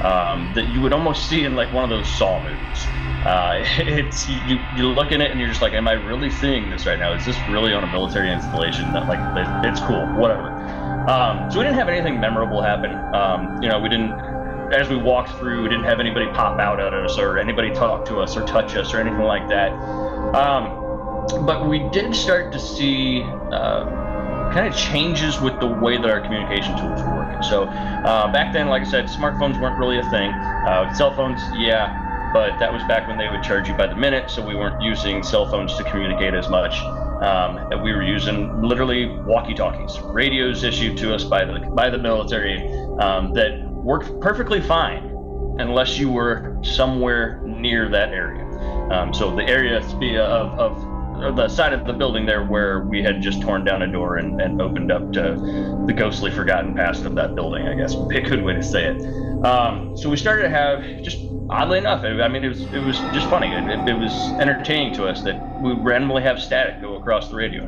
um, 0.03 0.53
that 0.55 0.69
you 0.73 0.81
would 0.81 0.93
almost 0.93 1.29
see 1.29 1.45
in 1.45 1.57
like 1.57 1.73
one 1.73 1.85
of 1.85 1.91
those 1.91 2.09
Saw 2.17 2.43
movies. 2.43 2.87
Uh, 3.27 3.65
it's 3.79 4.29
you, 4.29 4.59
you 4.77 4.89
look 4.89 5.11
in 5.13 5.21
it 5.21 5.31
and 5.31 5.41
you're 5.41 5.49
just 5.49 5.63
like, 5.63 5.73
am 5.73 5.89
I 5.89 5.93
really 5.93 6.31
seeing 6.31 6.71
this 6.71 6.87
right 6.87 6.99
now? 6.99 7.13
Is 7.15 7.27
this 7.27 7.37
really 7.49 7.73
on 7.73 7.83
a 7.83 7.93
military 7.93 8.33
installation? 8.33 8.93
That 8.93 9.09
like 9.09 9.19
it's 9.65 9.81
cool, 9.81 10.07
whatever. 10.15 10.58
Um, 11.09 11.51
so 11.51 11.59
we 11.59 11.65
didn't 11.65 11.79
have 11.79 11.89
anything 11.89 12.21
memorable 12.21 12.61
happen. 12.61 12.93
Um, 13.15 13.63
you 13.63 13.69
know, 13.69 13.81
we 13.81 13.89
didn't. 13.89 14.13
As 14.75 14.91
we 14.91 14.97
walked 14.97 15.31
through, 15.39 15.63
we 15.63 15.71
didn't 15.71 15.85
have 15.85 16.01
anybody 16.01 16.27
pop 16.27 16.61
out 16.61 16.79
at 16.79 16.93
us 16.93 17.17
or 17.19 17.39
anybody 17.39 17.71
talk 17.71 18.05
to 18.07 18.19
us 18.19 18.37
or 18.37 18.45
touch 18.45 18.77
us 18.77 18.93
or 18.93 19.01
anything 19.01 19.23
like 19.23 19.49
that. 19.49 19.73
Um, 19.73 21.47
but 21.47 21.67
we 21.67 21.89
did 21.89 22.15
start 22.15 22.53
to 22.53 22.59
see 22.61 23.23
uh, 23.23 23.87
kind 24.53 24.69
of 24.69 24.77
changes 24.77 25.41
with 25.41 25.59
the 25.61 25.67
way 25.67 25.97
that 25.97 26.11
our 26.11 26.21
communication 26.21 26.77
tools 26.77 27.01
were 27.01 27.17
working. 27.17 27.43
So 27.43 27.65
uh, 27.65 28.31
back 28.31 28.53
then, 28.53 28.69
like 28.69 28.83
I 28.83 28.91
said, 28.91 29.07
smartphones 29.07 29.59
weren't 29.59 29.79
really 29.79 29.99
a 29.99 30.11
thing. 30.11 30.31
Uh, 30.33 30.93
cell 30.93 31.15
phones, 31.15 31.41
yeah, 31.55 32.31
but 32.35 32.59
that 32.59 32.71
was 32.71 32.83
back 32.83 33.09
when 33.09 33.17
they 33.17 33.29
would 33.31 33.43
charge 33.43 33.69
you 33.69 33.75
by 33.75 33.87
the 33.87 33.97
minute, 33.97 34.31
so 34.31 34.45
we 34.47 34.55
weren't 34.55 34.83
using 34.83 35.23
cell 35.23 35.49
phones 35.51 35.75
to 35.79 35.85
communicate 35.85 36.35
as 36.35 36.51
much. 36.51 36.79
Um, 37.23 37.83
we 37.83 37.93
were 37.93 38.03
using 38.03 38.63
literally 38.63 39.07
walkie-talkies, 39.07 39.99
radios 40.05 40.63
issued 40.63 40.97
to 40.99 41.15
us 41.15 41.25
by 41.25 41.45
the 41.45 41.59
by 41.75 41.91
the 41.91 41.99
military 41.99 42.59
um, 42.99 43.33
that 43.35 43.61
worked 43.73 44.21
perfectly 44.21 44.61
fine, 44.61 45.05
unless 45.59 45.99
you 45.99 46.11
were 46.11 46.57
somewhere 46.63 47.41
near 47.45 47.89
that 47.89 48.11
area. 48.11 48.45
Um, 48.91 49.13
so 49.13 49.35
the 49.35 49.45
area 49.45 49.79
of, 49.79 50.59
of 50.59 51.37
the 51.37 51.49
side 51.49 51.73
of 51.73 51.85
the 51.85 51.93
building 51.93 52.25
there 52.25 52.45
where 52.45 52.81
we 52.81 53.03
had 53.03 53.21
just 53.21 53.43
torn 53.43 53.65
down 53.65 53.83
a 53.83 53.87
door 53.87 54.17
and, 54.17 54.41
and 54.41 54.63
opened 54.63 54.93
up 54.93 55.13
to 55.13 55.85
the 55.87 55.93
ghostly 55.93 56.31
forgotten 56.31 56.75
past 56.75 57.05
of 57.05 57.15
that 57.17 57.35
building, 57.35 57.67
I 57.67 57.75
guess 57.75 57.95
would 57.95 58.09
be 58.15 58.19
a 58.19 58.23
good 58.23 58.43
way 58.43 58.55
to 58.55 58.63
say 58.63 58.87
it. 58.87 59.45
Um, 59.45 59.97
so 59.97 60.09
we 60.09 60.17
started 60.17 60.43
to 60.43 60.51
have 60.51 61.03
just 61.03 61.19
oddly 61.51 61.79
enough, 61.79 62.05
I 62.05 62.29
mean, 62.29 62.45
it 62.45 62.49
was 62.49 62.61
it 62.61 62.85
was 62.85 62.99
just 63.15 63.29
funny. 63.31 63.49
It, 63.49 63.89
it, 63.89 63.99
was 63.99 64.13
entertaining 64.41 64.95
to 64.95 65.07
us 65.07 65.23
that 65.23 65.61
we 65.61 65.73
randomly 65.73 66.23
have 66.23 66.41
static 66.41 66.81
go 66.81 66.97
across 66.97 67.29
the 67.29 67.37
radio, 67.37 67.65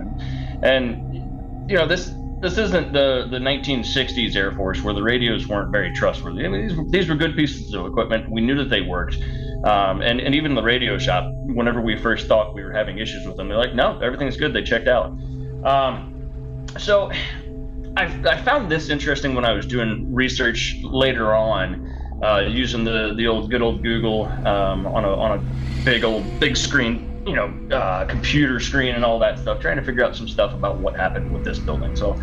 and 0.62 1.70
you 1.70 1.76
know 1.76 1.86
this 1.86 2.12
this 2.40 2.58
isn't 2.58 2.92
the 2.92 3.26
the 3.30 3.38
1960s 3.38 4.36
Air 4.36 4.52
Force 4.52 4.82
where 4.82 4.94
the 4.94 5.02
radios 5.02 5.46
weren't 5.46 5.70
very 5.70 5.92
trustworthy. 5.92 6.44
I 6.44 6.48
mean, 6.48 6.68
these, 6.68 6.90
these 6.90 7.08
were 7.08 7.14
good 7.14 7.36
pieces 7.36 7.72
of 7.74 7.86
equipment. 7.86 8.30
We 8.30 8.40
knew 8.40 8.56
that 8.56 8.70
they 8.70 8.82
worked, 8.82 9.16
um, 9.64 10.02
and 10.02 10.20
and 10.20 10.34
even 10.34 10.54
the 10.54 10.62
radio 10.62 10.98
shop, 10.98 11.32
whenever 11.46 11.80
we 11.80 11.96
first 11.96 12.26
thought 12.26 12.54
we 12.54 12.62
were 12.62 12.72
having 12.72 12.98
issues 12.98 13.26
with 13.26 13.36
them, 13.36 13.48
they're 13.48 13.58
like, 13.58 13.74
no, 13.74 13.98
everything's 14.00 14.36
good. 14.36 14.52
They 14.52 14.62
checked 14.62 14.88
out. 14.88 15.06
Um, 15.64 16.16
so. 16.78 17.10
I, 17.96 18.04
I 18.04 18.40
found 18.40 18.70
this 18.70 18.88
interesting 18.88 19.34
when 19.34 19.44
I 19.44 19.52
was 19.52 19.66
doing 19.66 20.14
research 20.14 20.76
later 20.84 21.34
on 21.34 21.99
uh, 22.22 22.44
using 22.48 22.84
the 22.84 23.14
the 23.16 23.26
old 23.26 23.50
good 23.50 23.62
old 23.62 23.82
Google 23.82 24.24
um, 24.24 24.86
on 24.86 25.04
a 25.04 25.12
on 25.14 25.38
a 25.38 25.84
big 25.84 26.04
old 26.04 26.38
big 26.38 26.56
screen, 26.56 27.22
you 27.26 27.34
know, 27.34 27.52
uh, 27.74 28.04
computer 28.06 28.60
screen 28.60 28.94
and 28.94 29.04
all 29.04 29.18
that 29.18 29.38
stuff, 29.38 29.60
trying 29.60 29.76
to 29.76 29.82
figure 29.82 30.04
out 30.04 30.14
some 30.14 30.28
stuff 30.28 30.52
about 30.52 30.78
what 30.78 30.96
happened 30.96 31.32
with 31.32 31.44
this 31.44 31.58
building. 31.58 31.96
So, 31.96 32.20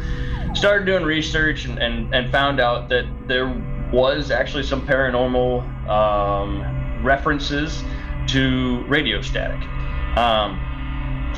started 0.53 0.85
doing 0.85 1.03
research 1.03 1.65
and 1.65 1.79
and, 1.79 2.13
and 2.13 2.31
found 2.31 2.59
out 2.59 2.89
that 2.89 3.05
there 3.27 3.47
was 3.91 4.31
actually 4.31 4.63
some 4.63 4.85
paranormal 4.85 5.87
um, 5.87 7.03
references 7.03 7.83
to 8.27 8.83
radio 8.87 9.21
static. 9.21 9.61
Um, 10.17 10.59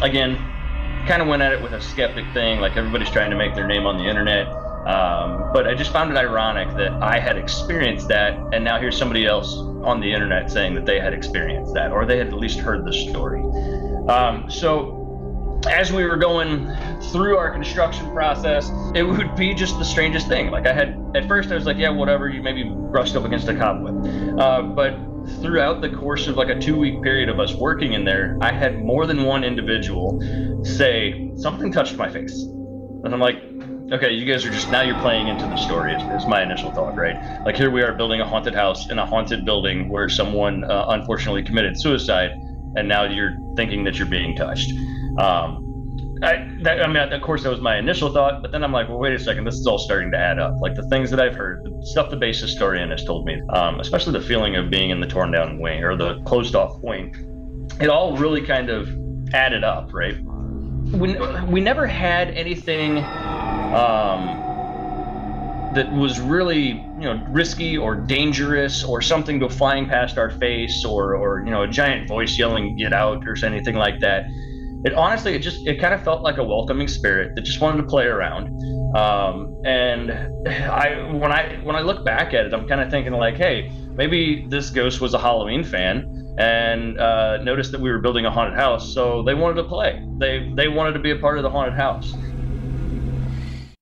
again, 0.02 0.36
kind 1.08 1.22
of 1.22 1.28
went 1.28 1.42
at 1.42 1.52
it 1.54 1.62
with 1.62 1.74
a 1.74 1.82
skeptic 1.82 2.26
thing, 2.34 2.60
like 2.60 2.76
everybody's 2.76 3.10
trying 3.10 3.30
to 3.30 3.38
make 3.38 3.56
their 3.56 3.68
name 3.68 3.86
on 3.86 3.98
the 3.98 4.06
internet. 4.06 4.48
Um, 4.86 5.52
but 5.54 5.68
I 5.68 5.76
just 5.76 5.92
found 5.92 6.12
it 6.12 6.18
ironic 6.18 6.76
that 6.78 6.94
I 7.04 7.20
had 7.20 7.38
experienced 7.38 8.08
that, 8.08 8.40
and 8.54 8.64
now 8.64 8.80
here's 8.80 8.98
somebody 8.98 9.26
else 9.26 9.56
on 9.84 10.00
the 10.00 10.12
internet 10.12 10.50
saying 10.50 10.74
that 10.76 10.86
they 10.86 11.00
had 11.00 11.14
experienced 11.14 11.74
that, 11.74 11.92
or 11.92 12.06
they 12.06 12.18
had 12.18 12.28
at 12.28 12.34
least 12.34 12.60
heard 12.60 12.86
the 12.86 12.94
story. 12.94 13.42
Um, 14.08 14.50
so 14.50 14.96
as 15.68 15.92
we 15.92 16.06
were 16.06 16.16
going 16.16 16.74
through 17.12 17.38
our 17.38 17.52
construction 17.52 18.10
process, 18.12 18.72
it 18.96 19.04
would 19.04 19.36
be 19.36 19.54
just 19.54 19.78
the 19.78 19.86
strangest 19.86 20.28
thing. 20.28 20.50
Like 20.52 20.66
I 20.66 20.74
had 20.74 20.98
at 21.16 21.28
first, 21.28 21.52
I 21.52 21.56
was 21.56 21.66
like, 21.66 21.78
yeah, 21.78 21.90
whatever. 21.90 22.30
You 22.30 22.42
maybe 22.42 22.64
brushed 22.64 23.16
up 23.16 23.26
against 23.26 23.48
a 23.50 23.56
cobweb, 23.56 24.40
uh, 24.40 24.62
but 24.62 24.98
throughout 25.42 25.82
the 25.82 25.90
course 25.90 26.28
of 26.28 26.38
like 26.38 26.50
a 26.50 26.60
two-week 26.60 27.04
period 27.04 27.30
of 27.30 27.40
us 27.40 27.54
working 27.54 27.94
in 27.94 28.06
there, 28.06 28.38
I 28.42 28.52
had 28.52 28.84
more 28.84 29.06
than 29.06 29.24
one 29.24 29.44
individual 29.44 30.20
say 30.64 31.32
something 31.36 31.72
touched 31.72 31.98
my 31.98 32.10
face, 32.10 32.42
and 32.42 33.14
I'm 33.14 33.20
like, 33.20 33.44
okay, 33.92 34.12
you 34.12 34.26
guys 34.26 34.46
are 34.46 34.50
just 34.50 34.70
now 34.70 34.82
you're 34.82 35.00
playing 35.00 35.28
into 35.28 35.48
the 35.48 35.58
story. 35.58 35.96
Is, 35.96 36.04
is 36.04 36.28
my 36.28 36.44
initial 36.44 36.72
thought, 36.74 36.96
right? 36.96 37.18
Like 37.46 37.56
here 37.56 37.72
we 37.72 37.82
are 37.82 37.94
building 37.94 38.22
a 38.22 38.26
haunted 38.26 38.56
house 38.56 38.90
in 38.90 39.00
a 39.00 39.06
haunted 39.06 39.46
building 39.46 39.90
where 39.90 40.10
someone 40.10 40.64
uh, 40.64 40.86
unfortunately 40.90 41.44
committed 41.44 41.80
suicide, 41.80 42.32
and 42.76 42.88
now 42.88 43.04
you're 43.04 43.38
thinking 43.56 43.84
that 43.86 43.98
you're 43.98 44.08
being 44.08 44.36
touched. 44.36 44.72
Um, 45.18 45.66
I, 46.22 46.50
that, 46.64 46.82
I 46.82 46.88
mean, 46.88 46.98
of 46.98 47.22
course, 47.22 47.44
that 47.44 47.50
was 47.50 47.62
my 47.62 47.78
initial 47.78 48.12
thought, 48.12 48.42
but 48.42 48.52
then 48.52 48.64
I'm 48.64 48.74
like, 48.74 48.90
well, 48.90 48.98
wait 48.98 49.14
a 49.14 49.20
second, 49.20 49.46
this 49.46 49.56
is 49.56 49.66
all 49.66 49.78
starting 49.78 50.12
to 50.12 50.18
add 50.18 50.38
up. 50.38 50.60
Like 50.60 50.76
the 50.76 50.88
things 50.90 51.10
that 51.12 51.20
I've 51.20 51.36
heard, 51.36 51.64
the 51.64 51.86
stuff 51.86 52.10
the 52.10 52.18
base 52.18 52.42
historian 52.42 52.92
has 52.92 53.06
told 53.06 53.26
me, 53.26 53.42
um, 53.54 53.80
especially 53.80 54.14
the 54.14 54.26
feeling 54.26 54.58
of 54.58 54.70
being 54.70 54.90
in 54.90 55.00
the 55.00 55.08
torn 55.08 55.32
down 55.32 55.60
wing 55.60 55.82
or 55.84 55.96
the 55.96 56.22
closed 56.24 56.56
off 56.56 56.78
wing, 56.84 57.16
it 57.80 57.88
all 57.88 58.18
really 58.18 58.42
kind 58.42 58.70
of 58.70 58.90
added 59.34 59.64
up, 59.64 59.94
right? 59.94 60.20
We, 60.92 61.16
we 61.46 61.62
never 61.62 61.88
had 61.88 62.32
anything 62.32 62.98
um, 63.74 64.46
that 65.74 65.92
was 65.92 66.20
really 66.20 66.90
you 66.98 67.04
know 67.04 67.24
risky 67.30 67.78
or 67.78 67.96
dangerous 67.96 68.84
or 68.84 69.02
something 69.02 69.40
go 69.40 69.48
flying 69.48 69.88
past 69.88 70.18
our 70.18 70.32
face 70.32 70.84
or 70.84 71.16
or 71.16 71.44
you 71.46 71.52
know 71.52 71.64
a 71.64 71.68
giant 71.68 72.08
voice 72.08 72.38
yelling 72.38 72.76
get 72.76 72.94
out 72.94 73.28
or 73.28 73.36
anything 73.46 73.76
like 73.76 74.00
that. 74.00 74.26
It 74.86 74.94
honestly 74.94 75.34
it 75.34 75.40
just 75.40 75.68
it 75.68 75.80
kind 75.80 75.94
of 75.94 76.04
felt 76.04 76.24
like 76.24 76.38
a 76.38 76.44
welcoming 76.44 76.88
spirit 76.88 77.36
that 77.36 77.42
just 77.42 77.62
wanted 77.62 77.82
to 77.82 77.88
play 77.88 78.06
around. 78.06 78.48
Um, 78.96 79.62
and 79.66 80.12
i 80.48 81.12
when 81.12 81.32
i 81.32 81.60
when 81.64 81.76
i 81.76 81.82
look 81.82 82.04
back 82.04 82.34
at 82.34 82.48
it 82.48 82.54
i'm 82.54 82.68
kind 82.68 82.82
of 82.82 82.90
thinking 82.90 83.14
like 83.14 83.36
hey 83.36 83.70
maybe 83.94 84.48
this 84.50 84.72
ghost 84.72 85.00
was 85.00 85.14
a 85.14 85.20
halloween 85.20 85.64
fan 85.64 86.20
and 86.40 86.98
uh, 86.98 87.38
noticed 87.44 87.72
that 87.74 87.82
we 87.82 87.92
were 87.92 88.00
building 88.00 88.26
a 88.26 88.32
haunted 88.32 88.58
house 88.58 88.94
so 88.94 89.22
they 89.24 89.36
wanted 89.36 89.56
to 89.56 89.66
play. 89.66 90.02
They 90.18 90.52
they 90.56 90.70
wanted 90.70 90.94
to 90.94 91.00
be 91.00 91.12
a 91.12 91.18
part 91.18 91.38
of 91.38 91.44
the 91.44 91.50
haunted 91.50 91.76
house 91.76 92.12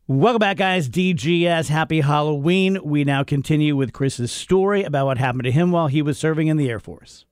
Welcome 0.10 0.40
back, 0.40 0.56
guys. 0.56 0.88
DGS, 0.88 1.68
happy 1.68 2.00
Halloween. 2.00 2.80
We 2.82 3.04
now 3.04 3.26
continue 3.26 3.76
with 3.76 3.92
Chris's 3.92 4.32
story 4.32 4.86
about 4.86 5.06
what 5.06 5.18
happened 5.18 5.44
to 5.44 5.52
him 5.52 5.74
while 5.74 5.88
he 5.88 6.02
was 6.02 6.18
serving 6.18 6.48
in 6.48 6.56
the 6.56 6.70
Air 6.70 6.80
Force. 6.80 7.26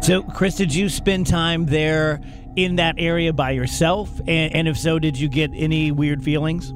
So, 0.00 0.22
Chris, 0.34 0.54
did 0.54 0.74
you 0.74 0.88
spend 0.88 1.26
time 1.26 1.66
there 1.66 2.22
in 2.56 2.76
that 2.76 2.94
area 2.96 3.34
by 3.34 3.50
yourself? 3.50 4.18
And, 4.20 4.54
and 4.54 4.66
if 4.66 4.78
so, 4.78 4.98
did 4.98 5.18
you 5.18 5.28
get 5.28 5.50
any 5.52 5.92
weird 5.92 6.24
feelings? 6.24 6.72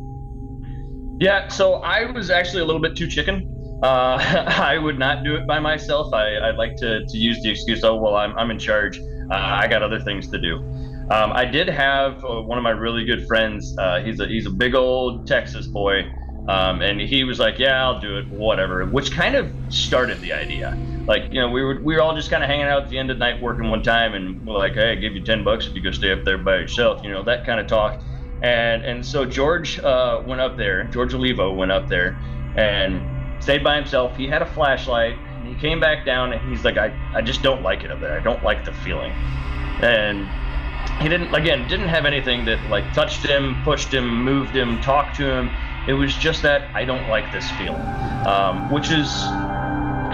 Yeah, 1.18 1.48
so 1.48 1.76
I 1.76 2.10
was 2.10 2.28
actually 2.28 2.60
a 2.60 2.66
little 2.66 2.82
bit 2.82 2.94
too 2.94 3.08
chicken. 3.08 3.80
Uh, 3.82 4.18
I 4.58 4.76
would 4.76 4.98
not 4.98 5.24
do 5.24 5.36
it 5.36 5.46
by 5.46 5.58
myself. 5.60 6.12
I, 6.12 6.34
I 6.34 6.50
like 6.50 6.76
to, 6.76 7.06
to 7.06 7.16
use 7.16 7.42
the 7.42 7.48
excuse, 7.48 7.82
oh, 7.82 7.96
well, 7.96 8.14
I'm, 8.14 8.36
I'm 8.36 8.50
in 8.50 8.58
charge. 8.58 8.98
Uh, 9.30 9.34
I 9.34 9.66
got 9.68 9.82
other 9.82 10.00
things 10.00 10.28
to 10.28 10.38
do. 10.38 10.62
Um, 11.10 11.32
I 11.32 11.44
did 11.44 11.68
have 11.68 12.24
uh, 12.24 12.42
one 12.42 12.58
of 12.58 12.64
my 12.64 12.70
really 12.70 13.04
good 13.04 13.24
friends. 13.26 13.74
Uh, 13.78 14.00
he's 14.00 14.18
a 14.20 14.26
he's 14.26 14.46
a 14.46 14.50
big 14.50 14.74
old 14.74 15.26
Texas 15.26 15.68
boy, 15.68 16.02
um, 16.48 16.82
and 16.82 17.00
he 17.00 17.24
was 17.24 17.38
like, 17.38 17.58
"Yeah, 17.58 17.82
I'll 17.84 18.00
do 18.00 18.18
it, 18.18 18.26
whatever." 18.30 18.84
Which 18.90 19.12
kind 19.12 19.36
of 19.36 19.52
started 19.68 20.20
the 20.20 20.32
idea. 20.32 20.76
like 21.06 21.28
you 21.30 21.40
know 21.40 21.48
we 21.50 21.62
were 21.62 21.80
we 21.84 21.94
were 21.94 22.02
all 22.02 22.14
just 22.16 22.30
kind 22.30 22.42
of 22.42 22.48
hanging 22.50 22.66
out 22.66 22.84
at 22.84 22.88
the 22.88 22.98
end 22.98 23.10
of 23.10 23.16
the 23.18 23.20
night 23.24 23.40
working 23.40 23.70
one 23.70 23.82
time, 23.82 24.14
and 24.14 24.40
we're 24.44 24.58
like, 24.58 24.74
hey, 24.74 24.92
I 24.92 24.94
give 24.96 25.12
you 25.14 25.22
ten 25.24 25.44
bucks 25.44 25.66
if 25.68 25.74
you 25.74 25.82
go 25.82 25.92
stay 25.92 26.12
up 26.12 26.20
there 26.24 26.38
by 26.42 26.56
yourself, 26.56 27.00
you 27.04 27.10
know 27.10 27.22
that 27.24 27.44
kind 27.46 27.60
of 27.60 27.66
talk. 27.68 28.00
And 28.42 28.84
and 28.84 29.06
so 29.06 29.24
George 29.24 29.78
uh, 29.80 30.22
went 30.26 30.40
up 30.40 30.56
there. 30.58 30.88
George 30.88 31.14
Olivo 31.14 31.54
went 31.54 31.72
up 31.72 31.88
there 31.88 32.18
and 32.56 33.08
stayed 33.40 33.62
by 33.64 33.76
himself. 33.76 34.16
He 34.16 34.26
had 34.28 34.42
a 34.42 34.46
flashlight. 34.46 35.16
He 35.42 35.56
came 35.56 35.80
back 35.80 36.04
down 36.04 36.32
and 36.32 36.42
he's 36.48 36.64
like, 36.64 36.76
I, 36.76 36.96
I 37.14 37.22
just 37.22 37.42
don't 37.42 37.62
like 37.62 37.84
it 37.84 37.90
up 37.90 38.00
there. 38.00 38.16
I 38.18 38.20
don't 38.22 38.42
like 38.42 38.64
the 38.64 38.72
feeling. 38.72 39.14
And 39.80 40.34
he 41.00 41.08
didn't 41.08 41.34
again 41.34 41.68
didn't 41.68 41.88
have 41.88 42.04
anything 42.04 42.44
that 42.46 42.68
like 42.68 42.92
touched 42.92 43.24
him, 43.24 43.62
pushed 43.64 43.92
him, 43.92 44.24
moved 44.24 44.54
him, 44.54 44.80
talked 44.80 45.16
to 45.16 45.30
him. 45.30 45.50
It 45.86 45.92
was 45.92 46.14
just 46.16 46.42
that 46.42 46.70
I 46.74 46.84
don't 46.84 47.08
like 47.08 47.30
this 47.30 47.50
feeling, 47.52 47.82
um, 48.26 48.70
which 48.72 48.90
is 48.90 49.08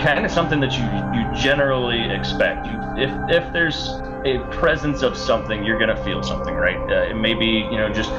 kind 0.02 0.24
of 0.24 0.30
something 0.30 0.60
that 0.60 0.72
you 0.72 0.84
you 1.18 1.42
generally 1.42 2.10
expect. 2.10 2.66
You, 2.66 2.78
if 2.96 3.10
if 3.44 3.52
there's 3.52 3.88
a 4.24 4.38
presence 4.50 5.02
of 5.02 5.16
something, 5.16 5.64
you're 5.64 5.78
gonna 5.78 6.02
feel 6.04 6.22
something, 6.22 6.54
right? 6.54 6.78
Uh, 6.90 7.10
it 7.10 7.16
may 7.16 7.34
be 7.34 7.66
you 7.70 7.76
know 7.76 7.88
just 7.92 8.10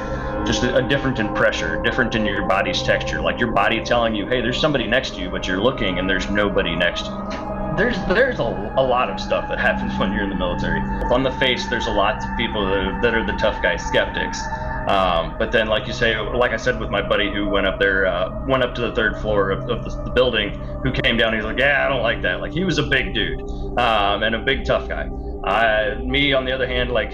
just 0.46 0.64
a, 0.64 0.78
a 0.78 0.82
different 0.82 1.20
in 1.20 1.34
pressure, 1.34 1.82
different 1.84 2.16
in 2.16 2.26
your 2.26 2.48
body's 2.48 2.82
texture, 2.84 3.22
like 3.22 3.40
your 3.40 3.52
body 3.52 3.84
telling 3.84 4.14
you, 4.16 4.28
hey, 4.28 4.42
there's 4.42 4.60
somebody 4.60 4.88
next 4.88 5.16
to 5.16 5.22
you, 5.22 5.30
but 5.30 5.48
you're 5.48 5.62
looking 5.62 6.00
and 6.00 6.10
there's 6.10 6.30
nobody 6.30 6.76
next 6.76 7.06
to 7.06 7.12
you 7.12 7.43
there's 7.78 7.98
there's 8.08 8.40
a, 8.40 8.44
a 8.78 8.84
lot 8.84 9.10
of 9.10 9.20
stuff 9.20 9.50
that 9.50 9.60
happens 9.60 9.98
when 10.00 10.12
you're 10.14 10.24
in 10.24 10.30
the 10.30 10.36
military. 10.36 10.82
On 11.12 11.24
the 11.24 11.32
face, 11.32 11.68
there's 11.68 11.88
a 11.88 11.92
lot 11.92 12.18
of 12.18 12.38
people 12.38 12.66
that 12.66 12.78
are, 12.78 13.02
that 13.02 13.14
are 13.16 13.26
the 13.26 13.34
tough 13.34 13.62
guy 13.62 13.78
skeptics. 13.78 14.40
Um, 14.88 15.36
but 15.40 15.52
then, 15.52 15.68
like 15.68 15.88
you 15.88 15.94
say, 15.94 16.18
like 16.18 16.52
I 16.52 16.58
said 16.58 16.78
with 16.80 16.90
my 16.90 17.02
buddy 17.02 17.32
who 17.32 17.48
went 17.48 17.66
up 17.66 17.80
there, 17.80 18.06
uh, 18.06 18.46
went 18.46 18.64
up 18.64 18.76
to 18.76 18.82
the 18.82 18.94
third 18.94 19.18
floor 19.18 19.50
of, 19.50 19.70
of 19.70 19.86
the, 19.86 20.04
the, 20.04 20.12
building, 20.12 20.52
who 20.84 20.92
came 20.92 21.16
down, 21.16 21.34
he's 21.34 21.46
like, 21.46 21.58
"Yeah, 21.58 21.86
I 21.86 21.90
don't 21.90 22.02
like 22.02 22.22
that." 22.24 22.42
Like 22.42 22.52
he 22.52 22.66
was 22.66 22.78
a 22.80 22.84
big 22.84 23.14
dude 23.14 23.40
um, 23.80 24.24
and 24.24 24.36
a 24.36 24.40
big 24.40 24.66
tough 24.66 24.90
guy. 24.90 25.10
I, 25.46 25.96
me, 25.96 26.34
on 26.34 26.44
the 26.44 26.52
other 26.52 26.68
hand, 26.68 26.92
like 26.92 27.14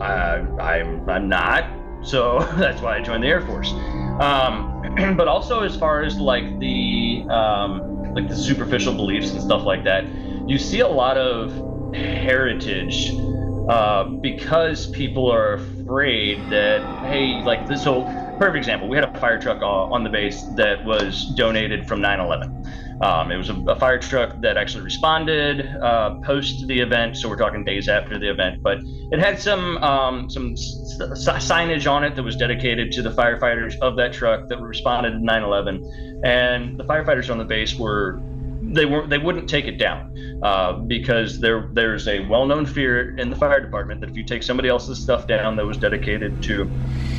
I, 0.00 0.44
I'm 0.60 1.08
I'm 1.08 1.28
not. 1.28 1.70
So 2.02 2.40
that's 2.56 2.82
why 2.82 2.96
I 2.96 3.00
joined 3.00 3.22
the 3.22 3.28
Air 3.28 3.42
Force. 3.42 3.70
Um, 4.20 5.14
but 5.16 5.28
also, 5.28 5.60
as 5.60 5.76
far 5.76 6.02
as 6.02 6.18
like 6.18 6.58
the 6.58 7.24
um, 7.28 7.93
like 8.14 8.28
the 8.28 8.36
superficial 8.36 8.94
beliefs 8.94 9.30
and 9.30 9.42
stuff 9.42 9.64
like 9.64 9.84
that, 9.84 10.04
you 10.48 10.58
see 10.58 10.80
a 10.80 10.88
lot 10.88 11.16
of 11.16 11.52
heritage 11.94 13.12
uh, 13.68 14.04
because 14.04 14.88
people 14.90 15.30
are 15.30 15.54
afraid 15.54 16.38
that 16.50 16.80
hey, 17.06 17.42
like 17.44 17.66
this 17.66 17.84
whole 17.84 18.04
perfect 18.38 18.56
example. 18.56 18.88
We 18.88 18.96
had 18.96 19.04
a 19.04 19.20
fire 19.20 19.38
truck 19.38 19.62
on 19.62 20.04
the 20.04 20.10
base 20.10 20.42
that 20.56 20.84
was 20.84 21.26
donated 21.36 21.86
from 21.86 22.00
9/11. 22.00 22.66
Um, 23.00 23.32
it 23.32 23.36
was 23.36 23.50
a, 23.50 23.54
a, 23.66 23.76
fire 23.76 23.98
truck 23.98 24.40
that 24.40 24.56
actually 24.56 24.84
responded 24.84 25.66
uh, 25.82 26.20
post 26.20 26.66
the 26.68 26.80
event, 26.80 27.16
so 27.16 27.28
we're 27.28 27.36
talking 27.36 27.64
days 27.64 27.88
after 27.88 28.18
the 28.18 28.30
event. 28.30 28.62
But 28.62 28.78
it 29.10 29.18
had 29.18 29.38
some 29.38 29.78
um, 29.78 30.30
some 30.30 30.52
s- 30.52 30.96
signage 30.98 31.90
on 31.90 32.04
it 32.04 32.14
that 32.14 32.22
was 32.22 32.36
dedicated 32.36 32.92
to 32.92 33.02
the 33.02 33.10
firefighters 33.10 33.76
of 33.80 33.96
that 33.96 34.12
truck 34.12 34.48
that 34.48 34.60
responded 34.60 35.10
to 35.10 35.18
9/11, 35.18 36.24
and 36.24 36.78
the 36.78 36.84
firefighters 36.84 37.30
on 37.30 37.38
the 37.38 37.44
base 37.44 37.76
were 37.76 38.20
they 38.62 38.86
weren't 38.86 39.10
they 39.10 39.18
wouldn't 39.18 39.48
take 39.48 39.66
it 39.66 39.78
down 39.78 40.40
uh, 40.42 40.74
because 40.74 41.40
there 41.40 41.68
there's 41.72 42.08
a 42.08 42.20
well-known 42.20 42.64
fear 42.64 43.16
in 43.18 43.30
the 43.30 43.36
fire 43.36 43.60
department 43.60 44.00
that 44.00 44.10
if 44.10 44.16
you 44.16 44.24
take 44.24 44.42
somebody 44.42 44.68
else's 44.68 44.98
stuff 44.98 45.26
down 45.26 45.56
that 45.56 45.66
was 45.66 45.76
dedicated 45.76 46.42
to 46.42 46.70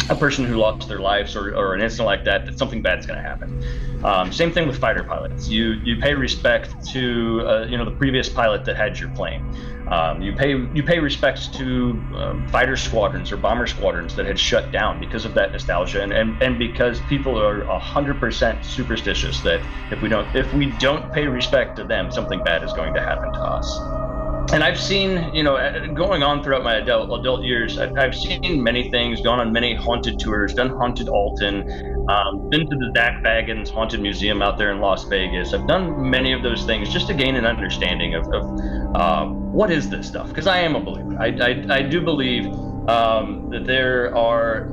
a 0.09 0.15
person 0.15 0.45
who 0.45 0.55
lost 0.55 0.87
their 0.87 0.99
lives 0.99 1.35
or, 1.35 1.55
or 1.55 1.73
an 1.73 1.81
incident 1.81 2.05
like 2.05 2.23
that 2.25 2.45
that 2.45 2.57
something 2.57 2.81
bad's 2.81 3.05
going 3.05 3.21
to 3.21 3.27
happen. 3.27 3.61
Um, 4.03 4.31
same 4.31 4.51
thing 4.51 4.67
with 4.67 4.77
fighter 4.77 5.03
pilots. 5.03 5.49
You 5.49 5.73
you 5.83 5.97
pay 5.99 6.13
respect 6.13 6.85
to 6.89 7.41
uh, 7.47 7.65
you 7.67 7.77
know 7.77 7.85
the 7.85 7.95
previous 7.95 8.29
pilot 8.29 8.65
that 8.65 8.77
had 8.77 8.99
your 8.99 9.09
plane. 9.09 9.43
Um, 9.87 10.21
you 10.21 10.33
pay 10.33 10.51
you 10.51 10.83
pay 10.83 10.99
respects 10.99 11.47
to 11.49 11.91
um, 12.15 12.47
fighter 12.49 12.75
squadrons 12.77 13.31
or 13.31 13.37
bomber 13.37 13.65
squadrons 13.65 14.15
that 14.15 14.25
had 14.25 14.39
shut 14.39 14.71
down 14.71 14.99
because 14.99 15.25
of 15.25 15.33
that 15.35 15.51
nostalgia, 15.51 16.03
and, 16.03 16.11
and, 16.11 16.41
and 16.41 16.59
because 16.59 17.01
people 17.01 17.39
are 17.39 17.65
hundred 17.79 18.19
percent 18.19 18.63
superstitious 18.63 19.41
that 19.41 19.61
if 19.91 20.01
we 20.01 20.09
don't 20.09 20.35
if 20.35 20.53
we 20.53 20.67
don't 20.77 21.11
pay 21.11 21.27
respect 21.27 21.75
to 21.77 21.83
them, 21.83 22.11
something 22.11 22.43
bad 22.43 22.63
is 22.63 22.73
going 22.73 22.93
to 22.93 23.01
happen 23.01 23.31
to 23.33 23.39
us. 23.39 24.04
And 24.53 24.63
I've 24.63 24.79
seen, 24.79 25.33
you 25.33 25.43
know, 25.43 25.55
uh, 25.55 25.87
going 25.87 26.23
on 26.23 26.43
throughout 26.43 26.63
my 26.63 26.75
adult 26.75 27.19
adult 27.19 27.43
years, 27.43 27.77
I've, 27.77 27.97
I've 27.97 28.15
seen 28.15 28.61
many 28.61 28.89
things, 28.89 29.21
gone 29.21 29.39
on 29.39 29.51
many 29.51 29.73
haunted 29.73 30.19
tours, 30.19 30.53
done 30.53 30.69
haunted 30.69 31.09
Alton, 31.09 31.61
um, 32.07 32.49
been 32.49 32.69
to 32.69 32.75
the 32.75 32.91
Zak 32.95 33.23
Bagans 33.23 33.69
Haunted 33.69 34.01
Museum 34.01 34.41
out 34.41 34.57
there 34.57 34.71
in 34.71 34.79
Las 34.79 35.03
Vegas. 35.05 35.53
I've 35.53 35.67
done 35.67 36.09
many 36.09 36.31
of 36.31 36.43
those 36.43 36.63
things 36.65 36.93
just 36.93 37.07
to 37.07 37.13
gain 37.13 37.35
an 37.35 37.45
understanding 37.45 38.13
of, 38.13 38.27
of 38.31 38.95
uh, 38.95 39.25
what 39.25 39.71
is 39.71 39.89
this 39.89 40.07
stuff. 40.07 40.29
Because 40.29 40.47
I 40.47 40.59
am 40.59 40.75
a 40.75 40.79
believer. 40.79 41.17
I, 41.19 41.27
I, 41.41 41.77
I 41.77 41.81
do 41.81 42.01
believe 42.01 42.45
um, 42.87 43.49
that 43.49 43.65
there 43.65 44.15
are 44.15 44.69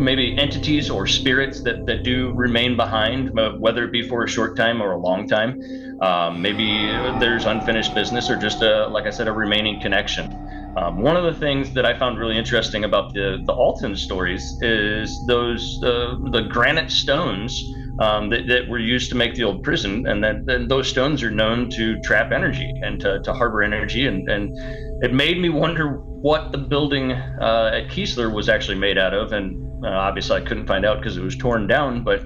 maybe 0.00 0.36
entities 0.38 0.90
or 0.90 1.06
spirits 1.06 1.62
that, 1.62 1.86
that 1.86 2.02
do 2.02 2.32
remain 2.32 2.76
behind, 2.76 3.38
uh, 3.38 3.52
whether 3.52 3.84
it 3.84 3.92
be 3.92 4.08
for 4.08 4.24
a 4.24 4.28
short 4.28 4.56
time 4.56 4.82
or 4.82 4.92
a 4.92 4.98
long 4.98 5.28
time. 5.28 5.60
Um, 6.00 6.40
maybe 6.40 6.86
there's 7.20 7.44
unfinished 7.44 7.94
business 7.94 8.30
or 8.30 8.36
just, 8.36 8.62
a, 8.62 8.88
like 8.88 9.06
I 9.06 9.10
said, 9.10 9.28
a 9.28 9.32
remaining 9.32 9.80
connection. 9.80 10.34
Um, 10.76 11.02
one 11.02 11.16
of 11.16 11.24
the 11.24 11.38
things 11.38 11.72
that 11.74 11.84
I 11.84 11.98
found 11.98 12.18
really 12.18 12.38
interesting 12.38 12.84
about 12.84 13.12
the 13.12 13.42
the 13.44 13.52
Alton 13.52 13.96
stories 13.96 14.56
is 14.62 15.26
those 15.26 15.82
uh, 15.82 16.16
the 16.30 16.42
granite 16.42 16.92
stones 16.92 17.60
um, 17.98 18.30
that, 18.30 18.46
that, 18.46 18.68
were 18.68 18.78
used 18.78 19.10
to 19.10 19.16
make 19.16 19.34
the 19.34 19.42
old 19.42 19.64
prison, 19.64 20.06
and 20.06 20.22
that 20.22 20.66
those 20.68 20.88
stones 20.88 21.24
are 21.24 21.30
known 21.30 21.70
to 21.70 22.00
trap 22.02 22.30
energy 22.30 22.72
and 22.82 23.00
to, 23.00 23.20
to 23.20 23.32
harbor 23.32 23.64
energy, 23.64 24.06
and 24.06 24.28
and 24.28 24.56
it 25.02 25.12
made 25.12 25.40
me 25.40 25.48
wonder 25.48 25.98
what 26.22 26.52
the 26.52 26.58
building 26.58 27.12
uh, 27.12 27.72
at 27.74 27.88
Keesler 27.88 28.32
was 28.32 28.48
actually 28.48 28.78
made 28.78 28.96
out 28.96 29.12
of, 29.12 29.32
and 29.32 29.69
uh, 29.82 29.88
obviously 29.88 30.36
I 30.36 30.40
couldn't 30.40 30.66
find 30.66 30.84
out 30.84 30.98
because 30.98 31.16
it 31.16 31.22
was 31.22 31.36
torn 31.36 31.66
down, 31.66 32.02
but. 32.04 32.24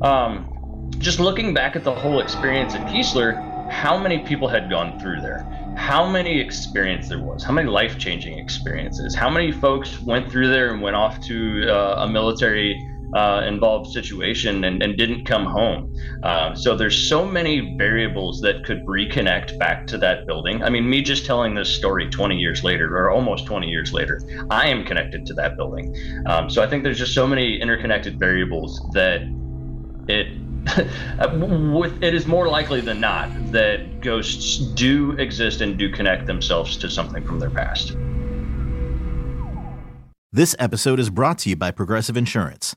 Um, 0.00 0.54
just 0.98 1.20
looking 1.20 1.52
back 1.54 1.76
at 1.76 1.84
the 1.84 1.94
whole 1.94 2.18
experience 2.18 2.74
at 2.74 2.86
Keesler, 2.88 3.70
how 3.70 3.98
many 3.98 4.20
people 4.20 4.48
had 4.48 4.70
gone 4.70 4.98
through 4.98 5.20
there? 5.20 5.46
how 5.78 6.04
many 6.04 6.40
experience 6.40 7.08
there 7.08 7.20
was, 7.20 7.44
how 7.44 7.52
many 7.52 7.68
life 7.68 7.98
changing 7.98 8.36
experiences, 8.36 9.14
how 9.14 9.30
many 9.30 9.52
folks 9.52 10.02
went 10.02 10.30
through 10.30 10.48
there 10.48 10.72
and 10.72 10.82
went 10.82 10.96
off 10.96 11.20
to 11.20 11.66
uh, 11.68 12.04
a 12.04 12.08
military 12.08 12.84
uh, 13.14 13.42
involved 13.46 13.90
situation 13.92 14.64
and, 14.64 14.82
and, 14.82 14.98
didn't 14.98 15.24
come 15.24 15.44
home. 15.44 15.94
Uh, 16.22 16.54
so 16.54 16.76
there's 16.76 16.96
so 17.08 17.24
many 17.24 17.76
variables 17.78 18.40
that 18.40 18.64
could 18.64 18.84
reconnect 18.84 19.58
back 19.58 19.86
to 19.86 19.96
that 19.96 20.26
building. 20.26 20.62
I 20.62 20.70
mean, 20.70 20.88
me 20.88 21.02
just 21.02 21.24
telling 21.24 21.54
this 21.54 21.68
story 21.68 22.10
20 22.10 22.36
years 22.36 22.64
later, 22.64 22.96
or 22.96 23.10
almost 23.10 23.46
20 23.46 23.68
years 23.68 23.92
later, 23.92 24.20
I 24.50 24.68
am 24.68 24.84
connected 24.84 25.24
to 25.26 25.34
that 25.34 25.56
building. 25.56 25.94
Um, 26.26 26.50
so 26.50 26.62
I 26.62 26.68
think 26.68 26.82
there's 26.82 26.98
just 26.98 27.14
so 27.14 27.26
many 27.26 27.60
interconnected 27.60 28.18
variables 28.18 28.80
that 28.92 29.22
it 30.08 30.28
with 31.72 32.02
it 32.02 32.14
is 32.14 32.26
more 32.26 32.48
likely 32.48 32.80
than 32.80 33.00
not 33.00 33.30
that 33.52 34.00
ghosts 34.00 34.58
do 34.58 35.12
exist 35.12 35.60
and 35.60 35.78
do 35.78 35.90
connect 35.90 36.26
themselves 36.26 36.76
to 36.76 36.90
something 36.90 37.24
from 37.24 37.38
their 37.38 37.50
past. 37.50 37.96
This 40.30 40.54
episode 40.58 41.00
is 41.00 41.08
brought 41.08 41.38
to 41.38 41.48
you 41.48 41.56
by 41.56 41.70
Progressive 41.70 42.16
Insurance. 42.16 42.76